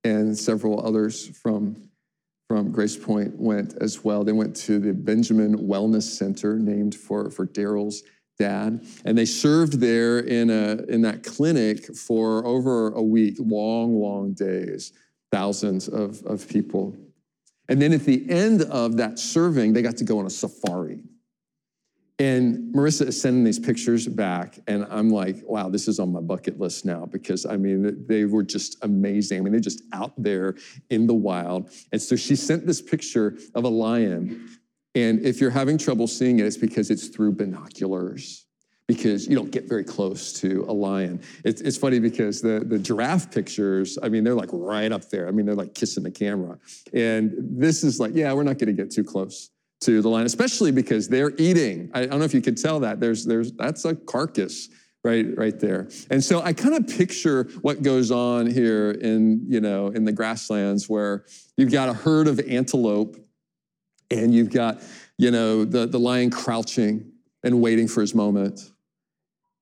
and 0.04 0.38
several 0.38 0.86
others 0.86 1.28
from, 1.38 1.90
from 2.50 2.72
Grace 2.72 2.98
Point 2.98 3.40
went 3.40 3.76
as 3.82 4.04
well. 4.04 4.24
They 4.24 4.32
went 4.32 4.56
to 4.58 4.80
the 4.80 4.94
Benjamin 4.94 5.58
Wellness 5.58 6.04
Center, 6.04 6.58
named 6.58 6.96
for, 6.96 7.30
for 7.30 7.46
Daryl's 7.46 8.04
dad. 8.40 8.86
And 9.06 9.18
they 9.18 9.26
served 9.26 9.80
there 9.80 10.20
in, 10.20 10.50
a, 10.50 10.84
in 10.90 11.02
that 11.04 11.24
clinic 11.24 11.96
for 11.96 12.46
over 12.46 12.90
a 12.94 13.02
week, 13.02 13.36
long, 13.40 14.00
long 14.00 14.34
days, 14.34 14.94
thousands 15.32 15.88
of, 15.88 16.24
of 16.24 16.48
people. 16.50 16.96
And 17.70 17.82
then 17.82 17.94
at 17.94 18.04
the 18.04 18.30
end 18.30 18.64
of 18.64 18.98
that 18.98 19.20
serving, 19.20 19.74
they 19.74 19.82
got 19.82 19.98
to 19.98 20.04
go 20.04 20.20
on 20.20 20.26
a 20.26 20.30
safari. 20.30 21.04
And 22.22 22.72
Marissa 22.76 23.08
is 23.08 23.20
sending 23.20 23.44
these 23.44 23.58
pictures 23.58 24.08
back, 24.08 24.60
and 24.68 24.86
I'm 24.92 25.10
like, 25.10 25.38
wow, 25.44 25.70
this 25.70 25.88
is 25.88 26.00
on 26.00 26.12
my 26.12 26.22
bucket 26.22 26.60
list 26.60 26.86
now 26.86 27.08
because 27.08 27.48
I 27.48 27.58
mean, 27.58 28.06
they 28.06 28.26
were 28.26 28.44
just 28.44 28.78
amazing. 28.84 29.40
I 29.40 29.42
mean, 29.42 29.54
they're 29.54 29.60
just 29.60 29.82
out 29.92 30.14
there 30.22 30.54
in 30.92 31.08
the 31.08 31.16
wild. 31.16 31.72
And 31.92 32.00
so 32.00 32.16
she 32.16 32.36
sent 32.36 32.68
this 32.68 32.80
picture 32.80 33.40
of 33.56 33.64
a 33.64 33.70
lion 33.70 34.48
And 34.96 35.26
if 35.26 35.40
you're 35.40 35.52
having 35.52 35.78
trouble 35.78 36.08
seeing 36.08 36.40
it, 36.40 36.46
it's 36.46 36.58
because 36.58 36.90
it's 36.90 37.08
through 37.08 37.34
binoculars 37.34 38.46
because 38.88 39.26
you 39.26 39.36
don't 39.36 39.52
get 39.52 39.70
very 39.70 39.86
close 39.86 40.34
to 40.42 40.66
a 40.68 40.74
lion. 40.74 41.22
It's, 41.46 41.62
it's 41.62 41.78
funny 41.78 42.00
because 42.00 42.42
the, 42.42 42.60
the 42.66 42.78
giraffe 42.78 43.32
pictures, 43.32 43.98
I 44.04 44.10
mean, 44.10 44.26
they're 44.26 44.36
like 44.36 44.50
right 44.52 44.92
up 44.92 45.08
there. 45.10 45.30
I 45.30 45.32
mean, 45.32 45.46
they're 45.46 45.56
like 45.56 45.74
kissing 45.74 46.04
the 46.04 46.12
camera. 46.12 46.60
And 46.94 47.34
this 47.40 47.86
is 47.86 48.02
like, 48.02 48.12
yeah, 48.14 48.34
we're 48.34 48.44
not 48.44 48.58
going 48.58 48.76
to 48.76 48.84
get 48.84 48.92
too 48.92 49.06
close 49.06 49.51
to 49.82 50.02
the 50.02 50.10
lion, 50.10 50.26
especially 50.26 50.72
because 50.72 51.08
they're 51.08 51.34
eating. 51.38 51.90
I, 51.94 52.06
don't 52.06 52.20
know 52.20 52.26
if 52.26 52.34
you 52.34 52.42
could 52.42 52.58
tell 52.58 52.80
that. 52.82 53.00
There's, 53.00 53.26
there's, 53.26 53.52
that's 53.54 53.86
a 53.86 53.96
carcass 53.96 54.70
right 55.04 55.36
right 55.36 55.60
there 55.60 55.90
and 56.12 56.24
so 56.24 56.44
i 56.44 56.54
kind 56.54 56.76
of 56.76 56.88
picture 56.88 57.50
what 57.64 57.82
goes 57.82 58.12
on 58.12 58.46
here 58.46 58.92
in 58.92 59.44
you 59.48 59.60
know 59.60 59.88
in 59.88 60.06
the 60.06 60.12
grasslands 60.12 60.88
where 60.88 61.26
you've 61.58 61.72
got 61.72 61.90
a 61.90 61.94
herd 61.94 62.28
of 62.28 62.40
antelope 62.42 63.18
and 64.12 64.32
you've 64.32 64.52
got 64.52 64.80
you 65.18 65.32
know 65.32 65.66
the, 65.66 65.88
the 65.88 65.98
lion 65.98 66.30
crouching 66.30 67.12
and 67.44 67.60
waiting 67.60 67.88
for 67.88 68.02
his 68.02 68.14
moment 68.14 68.70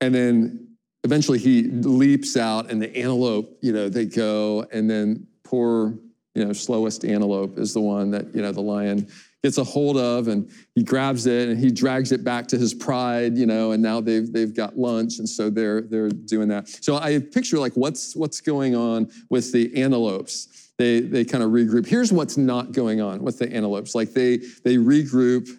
and 0.01 0.13
then 0.13 0.69
eventually 1.03 1.39
he 1.39 1.63
leaps 1.63 2.37
out, 2.37 2.69
and 2.69 2.81
the 2.81 2.95
antelope, 2.95 3.57
you 3.61 3.71
know, 3.71 3.89
they 3.89 4.05
go, 4.05 4.65
and 4.71 4.89
then 4.89 5.27
poor, 5.43 5.97
you 6.35 6.45
know, 6.45 6.53
slowest 6.53 7.05
antelope 7.05 7.57
is 7.57 7.73
the 7.73 7.81
one 7.81 8.11
that, 8.11 8.33
you 8.35 8.41
know, 8.41 8.51
the 8.51 8.61
lion 8.61 9.07
gets 9.43 9.57
a 9.57 9.63
hold 9.63 9.97
of 9.97 10.27
and 10.27 10.49
he 10.75 10.83
grabs 10.83 11.25
it 11.25 11.49
and 11.49 11.57
he 11.57 11.71
drags 11.71 12.11
it 12.11 12.23
back 12.23 12.47
to 12.47 12.57
his 12.57 12.73
pride, 12.73 13.37
you 13.37 13.45
know, 13.45 13.71
and 13.71 13.81
now 13.81 14.01
they've 14.01 14.31
they've 14.31 14.53
got 14.53 14.77
lunch 14.77 15.19
and 15.19 15.27
so 15.27 15.49
they're 15.49 15.81
they're 15.81 16.09
doing 16.09 16.47
that. 16.49 16.67
So 16.67 16.97
I 16.97 17.19
picture 17.19 17.57
like 17.57 17.73
what's 17.73 18.15
what's 18.15 18.41
going 18.41 18.75
on 18.75 19.09
with 19.29 19.51
the 19.51 19.81
antelopes. 19.81 20.71
They 20.77 21.01
they 21.01 21.25
kind 21.25 21.43
of 21.43 21.51
regroup. 21.51 21.85
Here's 21.85 22.11
what's 22.11 22.37
not 22.37 22.71
going 22.71 23.01
on 23.01 23.21
with 23.21 23.39
the 23.39 23.51
antelopes. 23.51 23.95
Like 23.95 24.11
they 24.13 24.37
they 24.37 24.75
regroup 24.75 25.49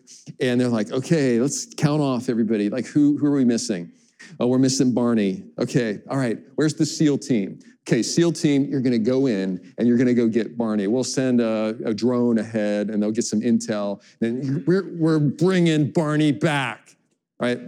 and 0.40 0.61
they're 0.61 0.69
like, 0.69 0.90
okay, 0.93 1.40
let's 1.40 1.66
count 1.75 2.03
off 2.03 2.29
everybody. 2.29 2.69
Like 2.71 2.87
who 2.87 3.16
who 3.16 3.27
are 3.27 3.33
we 3.33 3.45
missing? 3.45 3.93
Oh, 4.39 4.47
we're 4.47 4.59
missing 4.59 4.93
Barney. 4.93 5.45
Okay, 5.59 6.01
all 6.09 6.17
right. 6.17 6.39
Where's 6.55 6.75
the 6.75 6.87
SEAL 6.87 7.19
team? 7.19 7.59
Okay, 7.89 8.03
SEAL 8.03 8.33
team, 8.33 8.67
you're 8.67 8.81
to 8.93 8.99
go 8.99 9.27
in 9.27 9.75
and 9.79 9.89
you're 9.89 9.97
to 10.07 10.15
go 10.15 10.29
get 10.29 10.57
Barney. 10.57 10.87
We'll 10.87 11.03
send 11.03 11.41
a, 11.41 11.77
a, 11.85 11.95
drone 11.95 12.39
ahead 12.39 12.91
and 12.91 13.03
they'll 13.03 13.11
get 13.11 13.25
some 13.25 13.41
intel. 13.41 14.03
Then 14.21 14.65
we're, 14.67 14.95
we're 14.97 15.19
bringing 15.19 15.91
Barney 15.91 16.31
back, 16.31 16.97
right? 17.41 17.59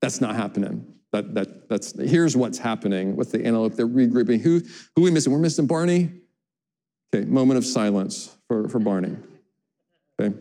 That's 0.00 0.20
not 0.20 0.36
happening. 0.36 0.86
That, 1.12 1.34
that, 1.34 1.68
that's, 1.68 1.98
here's 2.00 2.36
what's 2.36 2.56
happening 2.56 3.16
with 3.16 3.32
the 3.32 3.44
antelope. 3.44 3.74
They're 3.74 3.86
regrouping. 3.86 4.40
Who, 4.40 4.62
who 4.96 5.02
we 5.02 5.10
missing? 5.10 5.32
We're 5.32 5.38
missing 5.38 5.66
Barney. 5.66 6.10
Okay, 7.14 7.26
moment 7.26 7.58
of 7.58 7.66
silence 7.66 8.34
for, 8.48 8.68
for 8.68 8.78
Barney. 8.78 9.16
Okay. 10.20 10.34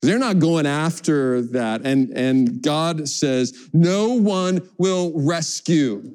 They're 0.00 0.18
not 0.18 0.38
going 0.38 0.66
after 0.66 1.42
that. 1.42 1.82
And, 1.84 2.10
and 2.10 2.62
God 2.62 3.08
says, 3.08 3.68
no 3.72 4.14
one 4.14 4.68
will 4.78 5.12
rescue. 5.14 6.12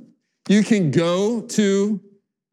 You 0.48 0.64
can 0.64 0.92
go 0.92 1.42
to 1.42 2.02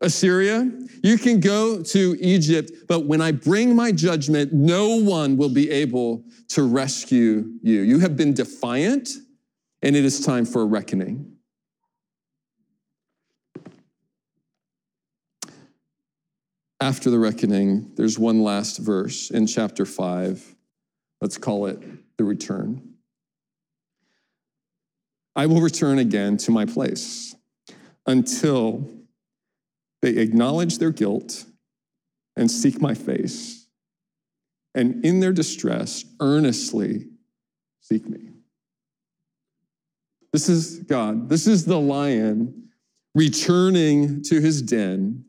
Assyria, 0.03 0.71
you 1.03 1.19
can 1.19 1.41
go 1.41 1.83
to 1.83 2.17
Egypt, 2.21 2.73
but 2.89 3.05
when 3.05 3.21
I 3.21 3.33
bring 3.33 3.77
my 3.77 3.93
judgment, 3.93 4.51
no 4.51 4.97
one 4.97 5.37
will 5.37 5.51
be 5.51 5.71
able 5.71 6.25
to 6.49 6.63
rescue 6.63 7.53
you. 7.63 7.83
You 7.83 7.99
have 7.99 8.17
been 8.17 8.33
defiant, 8.33 9.11
and 9.83 9.95
it 9.95 10.05
is 10.05 10.25
time 10.25 10.47
for 10.47 10.63
a 10.63 10.65
reckoning. 10.65 11.37
After 16.81 17.11
the 17.11 17.19
reckoning, 17.19 17.93
there's 17.97 18.19
one 18.19 18.43
last 18.43 18.79
verse 18.79 19.31
in 19.31 19.47
chapter 19.47 19.85
5 19.85 20.57
Let's 21.21 21.39
call 21.39 21.67
it 21.67 21.83
the 22.17 22.25
return. 22.25 22.95
I 25.37 25.47
will 25.47 25.61
return 25.61 25.99
again 25.99 26.37
to 26.39 26.51
my 26.51 26.65
place 26.65 27.35
until 28.07 28.91
they 30.03 30.17
acknowledge 30.17 30.79
their 30.79 30.91
guilt 30.91 31.45
and 32.37 32.51
seek 32.51 32.81
my 32.81 32.95
face, 32.95 33.67
and 34.75 35.05
in 35.05 35.21
their 35.21 35.33
distress, 35.33 36.05
earnestly 36.21 37.09
seek 37.81 38.09
me. 38.09 38.31
This 40.33 40.49
is 40.49 40.79
God. 40.81 41.29
This 41.29 41.47
is 41.47 41.65
the 41.65 41.79
lion 41.79 42.69
returning 43.15 44.23
to 44.23 44.41
his 44.41 44.63
den 44.63 45.25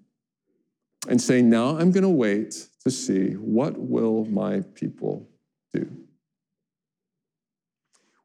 and 1.10 1.19
saying, 1.19 1.49
Now 1.49 1.77
I'm 1.77 1.91
going 1.91 2.04
to 2.04 2.10
wait 2.10 2.67
to 2.84 2.91
see 2.91 3.32
what 3.32 3.77
will 3.77 4.25
my 4.25 4.62
people 4.75 5.27
do? 5.73 5.89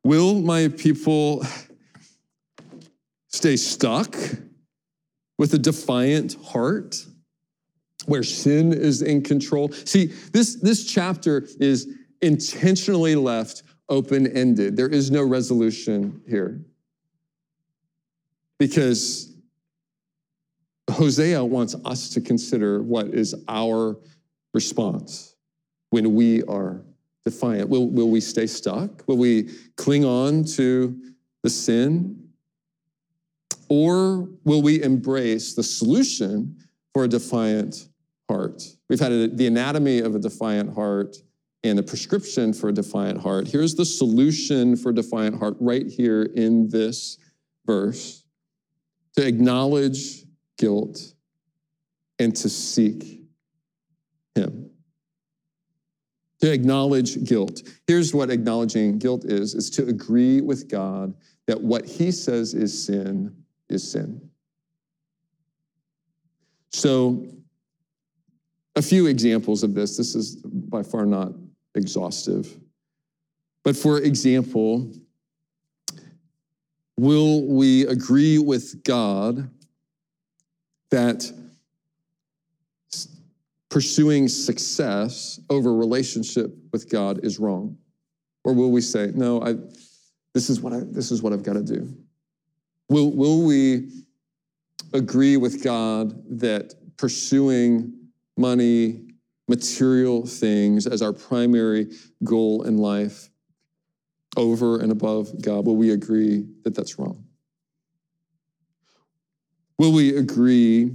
Will 0.05 0.41
my 0.41 0.69
people 0.69 1.45
stay 3.29 3.57
stuck 3.57 4.17
with 5.39 5.53
a 5.55 5.59
defiant 5.59 6.37
heart 6.45 7.05
where 8.07 8.23
sin 8.23 8.73
is 8.73 9.03
in 9.03 9.23
control? 9.23 9.73
See, 9.73 10.07
this, 10.33 10.57
this 10.57 10.87
chapter 10.87 11.47
is 11.59 11.89
intentionally 12.23 13.17
left 13.17 13.63
open 13.89 14.27
ended. 14.27 14.77
There 14.77 14.89
is 14.89 15.11
no 15.11 15.23
resolution 15.23 16.23
here 16.29 16.61
because 18.59 19.35
Hosea 20.91 21.45
wants 21.45 21.75
us 21.85 22.11
to 22.11 22.21
consider 22.21 22.83
what 22.83 23.09
is 23.09 23.35
our 23.49 23.99
response 24.55 25.35
when 25.91 26.15
we 26.15 26.43
are 26.45 26.83
defiant? 27.27 27.69
Will, 27.69 27.91
will 27.91 28.09
we 28.09 28.21
stay 28.21 28.47
stuck? 28.47 29.03
Will 29.09 29.17
we 29.17 29.51
cling 29.77 30.05
on 30.05 30.45
to 30.45 30.97
the 31.43 31.51
sin? 31.51 32.29
Or 33.69 34.29
will 34.45 34.63
we 34.63 34.81
embrace 34.81 35.55
the 35.55 35.63
solution 35.65 36.57
for 36.95 37.03
a 37.03 37.09
defiant 37.09 37.89
heart? 38.31 38.63
We've 38.89 39.01
had 39.01 39.11
a, 39.11 39.27
the 39.27 39.49
anatomy 39.49 39.99
of 39.99 40.15
a 40.15 40.21
defiant 40.21 40.73
heart 40.73 41.17
and 41.65 41.77
the 41.77 41.83
prescription 41.83 42.53
for 42.53 42.69
a 42.69 42.73
defiant 42.73 43.21
heart. 43.21 43.49
Here's 43.49 43.75
the 43.75 43.85
solution 43.85 44.77
for 44.77 44.91
a 44.91 44.95
defiant 44.95 45.41
heart 45.41 45.57
right 45.59 45.89
here 45.89 46.23
in 46.23 46.69
this 46.69 47.19
verse 47.67 48.23
to 49.17 49.27
acknowledge 49.27 50.23
guilt 50.59 51.15
and 52.21 52.37
to 52.37 52.49
seek 52.49 53.21
Him 54.37 54.66
to 56.41 56.53
acknowledge 56.53 57.25
guilt. 57.25 57.63
Here's 57.87 58.13
what 58.15 58.31
acknowledging 58.31 58.99
guilt 58.99 59.25
is, 59.25 59.55
is 59.55 59.71
to 59.71 59.87
agree 59.87 60.41
with 60.41 60.69
God 60.69 61.15
that 61.47 61.61
what 61.61 61.87
he 61.87 62.11
says 62.11 62.55
is 62.55 62.87
sin 62.87 63.35
is 63.69 63.91
sin. 63.91 64.31
So 66.71 67.27
a 68.75 68.83
few 68.83 69.07
examples 69.07 69.63
of 69.63 69.75
this. 69.75 69.97
This 69.97 70.15
is 70.15 70.37
by 70.37 70.83
far 70.83 71.07
not 71.07 71.33
exhaustive. 71.75 72.59
But 73.65 73.77
for 73.77 73.99
example, 73.99 74.93
will 76.99 77.47
we 77.47 77.87
agree 77.87 78.39
with 78.39 78.85
God 78.85 79.51
that 80.91 81.33
pursuing 83.69 84.29
success 84.29 85.41
over 85.51 85.75
relationship 85.75 86.55
with 86.73 86.91
God 86.91 87.25
is 87.25 87.39
wrong? 87.39 87.77
Or 88.45 88.53
will 88.53 88.71
we 88.71 88.81
say, 88.81 89.11
no, 89.15 89.43
I, 89.43 89.55
this, 90.35 90.51
is 90.51 90.61
what 90.61 90.73
I, 90.73 90.81
this 90.85 91.11
is 91.11 91.23
what 91.23 91.33
I've 91.33 91.43
got 91.43 91.55
to 91.55 91.63
do? 91.63 91.95
Will, 92.89 93.11
will 93.11 93.45
we 93.45 93.91
agree 94.93 95.37
with 95.37 95.65
God 95.65 96.41
that 96.41 96.75
pursuing 96.97 97.93
money, 98.37 99.03
material 99.49 100.27
things 100.27 100.87
as 100.87 101.03
our 101.03 101.13
primary 101.13 101.89
goal 102.25 102.63
in 102.63 102.79
life 102.79 103.31
over 104.37 104.81
and 104.81 104.93
above 104.93 105.41
God, 105.43 105.67
will 105.67 105.77
we 105.77 105.91
agree 105.91 106.47
that 106.63 106.75
that's 106.75 106.99
wrong? 106.99 107.25
Will 109.79 109.93
we 109.93 110.17
agree 110.17 110.93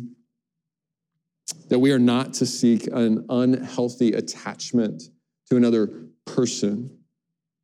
that 1.69 1.79
we 1.79 1.91
are 1.91 1.99
not 1.99 2.33
to 2.35 2.45
seek 2.45 2.87
an 2.87 3.25
unhealthy 3.29 4.13
attachment 4.13 5.03
to 5.49 5.57
another 5.57 5.87
person 6.25 6.97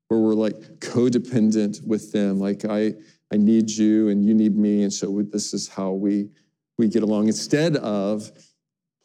where 0.07 0.19
we're 0.19 0.33
like 0.33 0.55
codependent 0.79 1.85
with 1.85 2.11
them 2.11 2.39
like 2.39 2.65
i 2.65 2.93
i 3.31 3.37
need 3.37 3.69
you 3.69 4.09
and 4.09 4.25
you 4.25 4.33
need 4.33 4.55
me 4.57 4.83
and 4.83 4.93
so 4.93 5.21
this 5.31 5.53
is 5.53 5.67
how 5.67 5.91
we 5.91 6.29
we 6.77 6.87
get 6.87 7.03
along. 7.03 7.27
Instead 7.27 7.75
of 7.77 8.31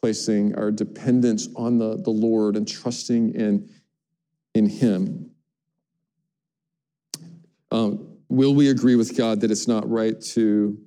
placing 0.01 0.55
our 0.55 0.71
dependence 0.71 1.47
on 1.55 1.77
the, 1.77 1.97
the 1.97 2.09
lord 2.09 2.57
and 2.57 2.67
trusting 2.67 3.33
in 3.35 3.69
in 4.53 4.67
him 4.67 5.31
um, 7.71 8.07
will 8.27 8.53
we 8.53 8.69
agree 8.69 8.95
with 8.95 9.15
god 9.17 9.39
that 9.41 9.49
it's 9.49 9.67
not 9.67 9.89
right 9.89 10.19
to 10.21 10.77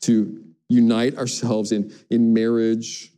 to 0.00 0.42
unite 0.68 1.18
ourselves 1.18 1.70
in 1.70 1.92
in 2.10 2.32
marriage 2.32 3.11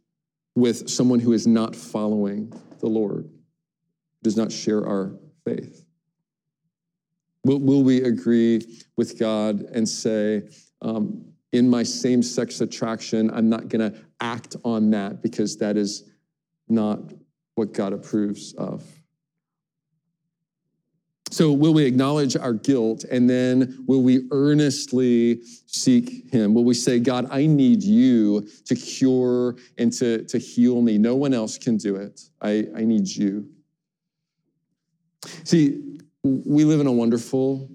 with 0.54 0.88
someone 0.88 1.20
who 1.20 1.32
is 1.32 1.46
not 1.46 1.74
following 1.74 2.52
the 2.80 2.86
Lord, 2.86 3.28
does 4.22 4.36
not 4.36 4.52
share 4.52 4.86
our 4.86 5.12
faith. 5.44 5.84
Will, 7.44 7.58
will 7.58 7.82
we 7.82 8.02
agree 8.02 8.80
with 8.96 9.18
God 9.18 9.60
and 9.72 9.88
say, 9.88 10.48
um, 10.80 11.24
in 11.52 11.68
my 11.68 11.82
same 11.82 12.22
sex 12.22 12.60
attraction, 12.60 13.30
I'm 13.30 13.48
not 13.48 13.68
going 13.68 13.92
to 13.92 13.98
act 14.20 14.56
on 14.64 14.90
that 14.90 15.22
because 15.22 15.56
that 15.58 15.76
is 15.76 16.10
not 16.68 17.00
what 17.54 17.72
God 17.72 17.92
approves 17.92 18.54
of? 18.54 18.82
So, 21.34 21.50
will 21.50 21.74
we 21.74 21.84
acknowledge 21.84 22.36
our 22.36 22.52
guilt 22.52 23.02
and 23.10 23.28
then 23.28 23.82
will 23.88 24.04
we 24.04 24.28
earnestly 24.30 25.40
seek 25.66 26.30
Him? 26.30 26.54
Will 26.54 26.62
we 26.62 26.74
say, 26.74 27.00
God, 27.00 27.26
I 27.28 27.46
need 27.46 27.82
you 27.82 28.46
to 28.66 28.76
cure 28.76 29.56
and 29.76 29.92
to, 29.94 30.22
to 30.26 30.38
heal 30.38 30.80
me? 30.80 30.96
No 30.96 31.16
one 31.16 31.34
else 31.34 31.58
can 31.58 31.76
do 31.76 31.96
it. 31.96 32.20
I, 32.40 32.68
I 32.76 32.84
need 32.84 33.08
you. 33.08 33.48
See, 35.42 35.98
we 36.22 36.64
live 36.64 36.78
in 36.78 36.86
a 36.86 36.92
wonderful 36.92 37.68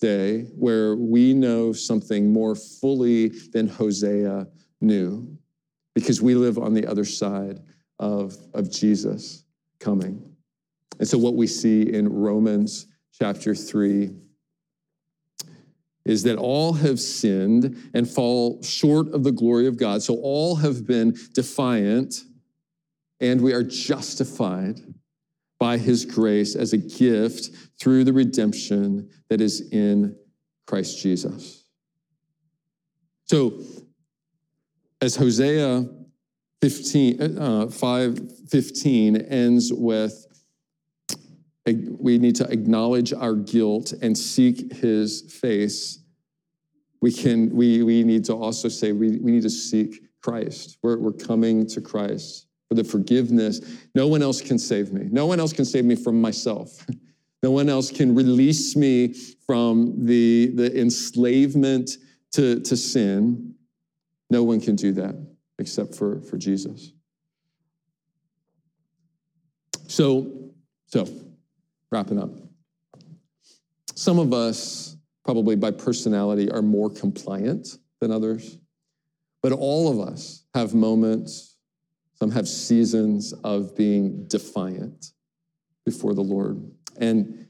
day 0.00 0.44
where 0.56 0.96
we 0.96 1.34
know 1.34 1.74
something 1.74 2.32
more 2.32 2.54
fully 2.54 3.28
than 3.28 3.68
Hosea 3.68 4.46
knew 4.80 5.36
because 5.94 6.22
we 6.22 6.34
live 6.34 6.56
on 6.56 6.72
the 6.72 6.86
other 6.86 7.04
side 7.04 7.60
of, 7.98 8.38
of 8.54 8.70
Jesus 8.70 9.44
coming. 9.80 10.25
And 10.98 11.06
so, 11.06 11.18
what 11.18 11.34
we 11.34 11.46
see 11.46 11.82
in 11.82 12.08
Romans 12.08 12.86
chapter 13.18 13.54
3 13.54 14.10
is 16.04 16.22
that 16.22 16.38
all 16.38 16.72
have 16.72 17.00
sinned 17.00 17.90
and 17.92 18.08
fall 18.08 18.62
short 18.62 19.08
of 19.08 19.24
the 19.24 19.32
glory 19.32 19.66
of 19.66 19.76
God. 19.76 20.02
So, 20.02 20.14
all 20.22 20.56
have 20.56 20.86
been 20.86 21.16
defiant, 21.32 22.22
and 23.20 23.40
we 23.40 23.52
are 23.52 23.62
justified 23.62 24.80
by 25.58 25.78
his 25.78 26.04
grace 26.04 26.54
as 26.54 26.72
a 26.72 26.78
gift 26.78 27.50
through 27.78 28.04
the 28.04 28.12
redemption 28.12 29.08
that 29.28 29.40
is 29.40 29.68
in 29.70 30.16
Christ 30.66 31.02
Jesus. 31.02 31.64
So, 33.24 33.60
as 35.00 35.16
Hosea 35.16 35.86
15, 36.62 37.38
uh, 37.38 37.66
5 37.68 38.32
15 38.48 39.16
ends 39.16 39.72
with, 39.72 40.25
we 41.66 42.18
need 42.18 42.36
to 42.36 42.50
acknowledge 42.50 43.12
our 43.12 43.34
guilt 43.34 43.92
and 44.00 44.16
seek 44.16 44.72
his 44.72 45.22
face. 45.40 46.00
We, 47.00 47.12
can, 47.12 47.54
we, 47.54 47.82
we 47.82 48.04
need 48.04 48.24
to 48.26 48.34
also 48.34 48.68
say 48.68 48.92
we, 48.92 49.18
we 49.18 49.32
need 49.32 49.42
to 49.42 49.50
seek 49.50 50.02
Christ. 50.22 50.78
We're, 50.82 50.98
we're 50.98 51.12
coming 51.12 51.66
to 51.68 51.80
Christ 51.80 52.46
for 52.68 52.74
the 52.74 52.84
forgiveness. 52.84 53.60
No 53.94 54.06
one 54.06 54.22
else 54.22 54.40
can 54.40 54.58
save 54.58 54.92
me. 54.92 55.08
No 55.10 55.26
one 55.26 55.40
else 55.40 55.52
can 55.52 55.64
save 55.64 55.84
me 55.84 55.96
from 55.96 56.20
myself. 56.20 56.86
No 57.42 57.50
one 57.50 57.68
else 57.68 57.92
can 57.92 58.14
release 58.14 58.74
me 58.74 59.12
from 59.46 60.04
the, 60.04 60.50
the 60.56 60.80
enslavement 60.80 61.90
to, 62.32 62.60
to 62.60 62.76
sin. 62.76 63.54
No 64.30 64.42
one 64.42 64.60
can 64.60 64.74
do 64.74 64.90
that 64.92 65.14
except 65.58 65.94
for, 65.94 66.22
for 66.22 66.38
Jesus. 66.38 66.92
So, 69.86 70.50
so, 70.86 71.06
wrapping 71.90 72.18
up. 72.18 72.30
Some 73.94 74.18
of 74.18 74.32
us, 74.32 74.96
probably 75.24 75.56
by 75.56 75.70
personality, 75.70 76.50
are 76.50 76.62
more 76.62 76.90
compliant 76.90 77.78
than 78.00 78.10
others, 78.10 78.58
but 79.42 79.52
all 79.52 79.90
of 79.90 80.08
us 80.08 80.44
have 80.54 80.74
moments 80.74 81.56
some 82.18 82.30
have 82.30 82.48
seasons 82.48 83.34
of 83.44 83.76
being 83.76 84.26
defiant 84.26 85.12
before 85.84 86.14
the 86.14 86.22
Lord. 86.22 86.70
And 86.98 87.46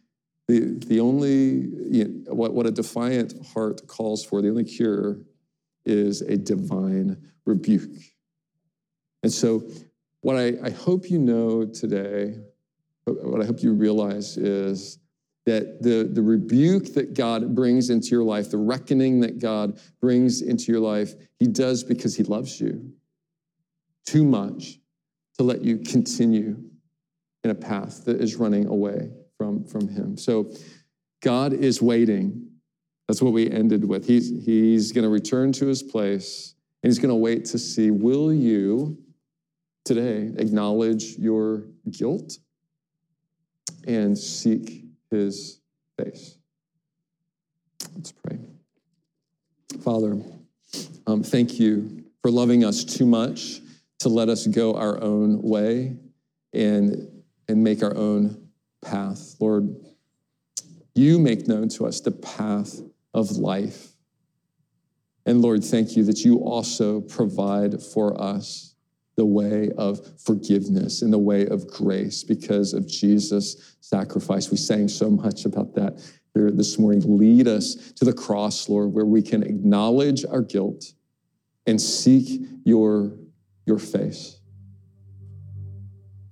the, 0.48 0.78
the 0.86 1.00
only, 1.00 1.68
you 1.88 2.24
know, 2.26 2.34
what, 2.34 2.52
what 2.52 2.66
a 2.66 2.72
defiant 2.72 3.34
heart 3.46 3.86
calls 3.86 4.24
for, 4.24 4.42
the 4.42 4.48
only 4.48 4.64
cure 4.64 5.20
is 5.84 6.20
a 6.20 6.36
divine 6.36 7.16
rebuke. 7.44 7.96
And 9.22 9.32
so, 9.32 9.68
what 10.20 10.36
I, 10.36 10.54
I 10.62 10.70
hope 10.70 11.10
you 11.10 11.18
know 11.20 11.64
today, 11.64 12.38
what 13.06 13.40
I 13.40 13.46
hope 13.46 13.62
you 13.62 13.72
realize 13.72 14.36
is 14.36 14.98
that 15.46 15.80
the, 15.80 16.08
the 16.12 16.22
rebuke 16.22 16.92
that 16.94 17.14
God 17.14 17.54
brings 17.54 17.88
into 17.90 18.08
your 18.08 18.24
life, 18.24 18.50
the 18.50 18.56
reckoning 18.56 19.20
that 19.20 19.38
God 19.38 19.78
brings 20.00 20.42
into 20.42 20.72
your 20.72 20.80
life, 20.80 21.14
He 21.38 21.46
does 21.46 21.84
because 21.84 22.16
He 22.16 22.24
loves 22.24 22.60
you 22.60 22.92
too 24.06 24.24
much 24.24 24.80
to 25.38 25.44
let 25.44 25.62
you 25.62 25.78
continue 25.78 26.56
in 27.44 27.50
a 27.50 27.54
path 27.54 28.04
that 28.06 28.20
is 28.20 28.36
running 28.36 28.66
away 28.66 29.10
from, 29.38 29.64
from 29.64 29.88
Him. 29.88 30.16
So 30.16 30.52
God 31.22 31.52
is 31.52 31.80
waiting. 31.80 32.48
That's 33.06 33.22
what 33.22 33.32
we 33.32 33.48
ended 33.48 33.84
with. 33.84 34.04
He's, 34.04 34.44
he's 34.44 34.90
going 34.90 35.04
to 35.04 35.10
return 35.10 35.52
to 35.52 35.66
His 35.66 35.82
place 35.82 36.54
and 36.82 36.90
He's 36.90 36.98
going 36.98 37.10
to 37.10 37.14
wait 37.14 37.44
to 37.46 37.58
see 37.58 37.92
will 37.92 38.32
you 38.32 38.98
today 39.84 40.32
acknowledge 40.38 41.16
your 41.16 41.66
guilt 41.88 42.38
and 43.86 44.16
seek 44.16 44.84
His 45.10 45.60
face? 45.98 46.38
Let's 47.94 48.12
pray. 48.12 48.38
Father, 49.82 50.20
um, 51.06 51.22
thank 51.22 51.58
you 51.58 52.04
for 52.22 52.30
loving 52.30 52.64
us 52.64 52.84
too 52.84 53.06
much 53.06 53.60
to 54.00 54.08
let 54.08 54.28
us 54.28 54.46
go 54.46 54.74
our 54.74 55.00
own 55.02 55.40
way 55.42 55.96
and, 56.52 57.08
and 57.48 57.62
make 57.62 57.82
our 57.82 57.96
own 57.96 58.48
path. 58.82 59.36
Lord, 59.40 59.74
you 60.94 61.18
make 61.18 61.46
known 61.46 61.68
to 61.70 61.86
us 61.86 62.00
the 62.00 62.10
path 62.10 62.80
of 63.12 63.32
life. 63.32 63.92
And 65.24 65.42
Lord, 65.42 65.64
thank 65.64 65.96
you 65.96 66.04
that 66.04 66.24
you 66.24 66.38
also 66.38 67.00
provide 67.00 67.82
for 67.82 68.20
us 68.20 68.75
the 69.16 69.26
way 69.26 69.70
of 69.78 70.00
forgiveness 70.20 71.02
and 71.02 71.12
the 71.12 71.18
way 71.18 71.46
of 71.46 71.66
grace 71.68 72.22
because 72.22 72.74
of 72.74 72.86
Jesus' 72.86 73.76
sacrifice. 73.80 74.50
We 74.50 74.56
sang 74.56 74.88
so 74.88 75.10
much 75.10 75.44
about 75.44 75.74
that 75.74 76.00
here 76.34 76.50
this 76.50 76.78
morning. 76.78 77.18
Lead 77.18 77.48
us 77.48 77.92
to 77.92 78.04
the 78.04 78.12
cross, 78.12 78.68
Lord, 78.68 78.92
where 78.92 79.06
we 79.06 79.22
can 79.22 79.42
acknowledge 79.42 80.24
our 80.26 80.42
guilt 80.42 80.92
and 81.66 81.80
seek 81.80 82.46
your 82.64 83.12
your 83.64 83.78
face. 83.78 84.35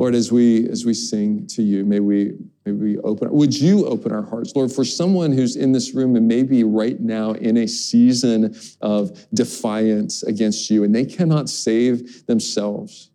Lord, 0.04 0.14
as 0.14 0.30
we 0.30 0.68
as 0.68 0.84
we 0.84 0.92
sing 0.92 1.46
to 1.46 1.62
you, 1.62 1.82
may 1.82 1.98
we 1.98 2.34
may 2.66 2.72
we 2.72 2.98
open. 2.98 3.32
Would 3.32 3.58
you 3.58 3.86
open 3.86 4.12
our 4.12 4.20
hearts, 4.22 4.52
Lord, 4.54 4.70
for 4.70 4.84
someone 4.84 5.32
who's 5.32 5.56
in 5.56 5.72
this 5.72 5.94
room 5.94 6.14
and 6.14 6.28
maybe 6.28 6.62
right 6.62 7.00
now 7.00 7.32
in 7.32 7.56
a 7.56 7.66
season 7.66 8.54
of 8.82 9.26
defiance 9.32 10.22
against 10.22 10.68
you, 10.68 10.84
and 10.84 10.94
they 10.94 11.06
cannot 11.06 11.48
save 11.48 12.26
themselves. 12.26 13.12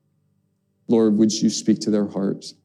Lord, 0.87 1.15
would 1.17 1.31
you 1.31 1.51
speak 1.51 1.77
to 1.81 1.91
their 1.91 2.07
hearts 2.07 2.55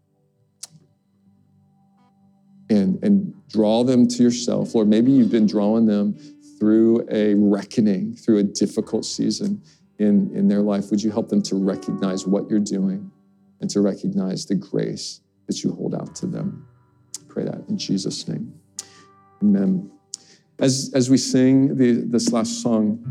and 2.71 2.99
and 3.05 3.35
draw 3.51 3.85
them 3.85 4.09
to 4.09 4.23
yourself, 4.23 4.75
Lord? 4.75 4.89
Maybe 4.89 5.13
you've 5.13 5.33
been 5.33 5.47
drawing 5.47 5.85
them 5.85 6.15
through 6.59 7.07
a 7.11 7.35
reckoning, 7.35 8.17
through 8.17 8.39
a 8.39 8.43
difficult 8.43 9.05
season 9.05 9.61
in, 9.99 10.35
in 10.35 10.49
their 10.49 10.63
life, 10.63 10.91
would 10.91 11.03
you 11.03 11.11
help 11.11 11.29
them 11.29 11.43
to 11.43 11.57
recognize 11.57 12.27
what 12.27 12.49
you're 12.49 12.59
doing 12.59 13.11
and 13.61 13.71
to 13.71 13.81
recognize 13.81 14.47
the 14.47 14.55
grace 14.55 15.21
that 15.47 15.63
you 15.63 15.73
hold 15.73 15.95
out 15.95 16.15
to 16.17 16.27
them? 16.27 16.67
Pray 17.29 17.45
that 17.45 17.65
in 17.69 17.79
Jesus' 17.79 18.27
name. 18.29 18.55
Amen. 19.43 19.91
As, 20.59 20.93
as 20.95 21.11
we 21.11 21.17
sing 21.17 21.77
the, 21.77 21.93
this 21.93 22.33
last 22.33 22.63
song, 22.63 23.05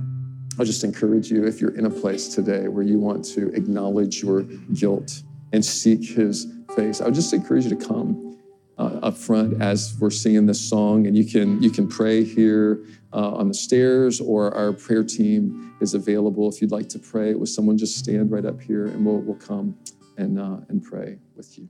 I'll 0.58 0.65
just 0.65 0.84
encourage 0.84 1.32
you 1.32 1.45
if 1.45 1.60
you're 1.60 1.75
in 1.75 1.86
a 1.86 1.89
place 1.89 2.27
today 2.34 2.67
where 2.67 2.84
you 2.84 2.99
want 2.99 3.25
to 3.25 3.49
acknowledge 3.53 4.21
your 4.21 4.43
guilt 4.73 5.23
and 5.51 5.63
seek 5.63 6.03
his 6.03 6.47
face, 6.75 7.01
I 7.01 7.06
would 7.06 7.15
just 7.15 7.34
encourage 7.34 7.65
you 7.65 7.71
to 7.71 7.86
come 7.86 8.38
uh, 8.77 8.99
up 9.03 9.17
front 9.17 9.62
as 9.62 9.95
we're 9.99 10.10
singing 10.10 10.45
this 10.45 10.60
song, 10.60 11.06
and 11.06 11.15
you 11.15 11.25
can 11.25 11.62
you 11.62 11.69
can 11.69 11.88
pray 11.88 12.23
here 12.23 12.84
uh, 13.13 13.32
on 13.36 13.47
the 13.47 13.53
stairs, 13.53 14.19
or 14.19 14.53
our 14.56 14.73
prayer 14.73 15.03
team 15.03 15.75
is 15.79 15.93
available 15.93 16.49
if 16.49 16.62
you'd 16.62 16.71
like 16.71 16.89
to 16.89 16.99
pray 16.99 17.36
with 17.36 17.49
someone. 17.49 17.77
Just 17.77 17.98
stand 17.98 18.31
right 18.31 18.46
up 18.46 18.60
here, 18.60 18.87
and 18.87 19.06
we'll 19.06 19.19
we'll 19.19 19.35
come 19.35 19.77
and 20.17 20.39
uh, 20.39 20.57
and 20.69 20.83
pray 20.83 21.17
with 21.35 21.57
you. 21.57 21.69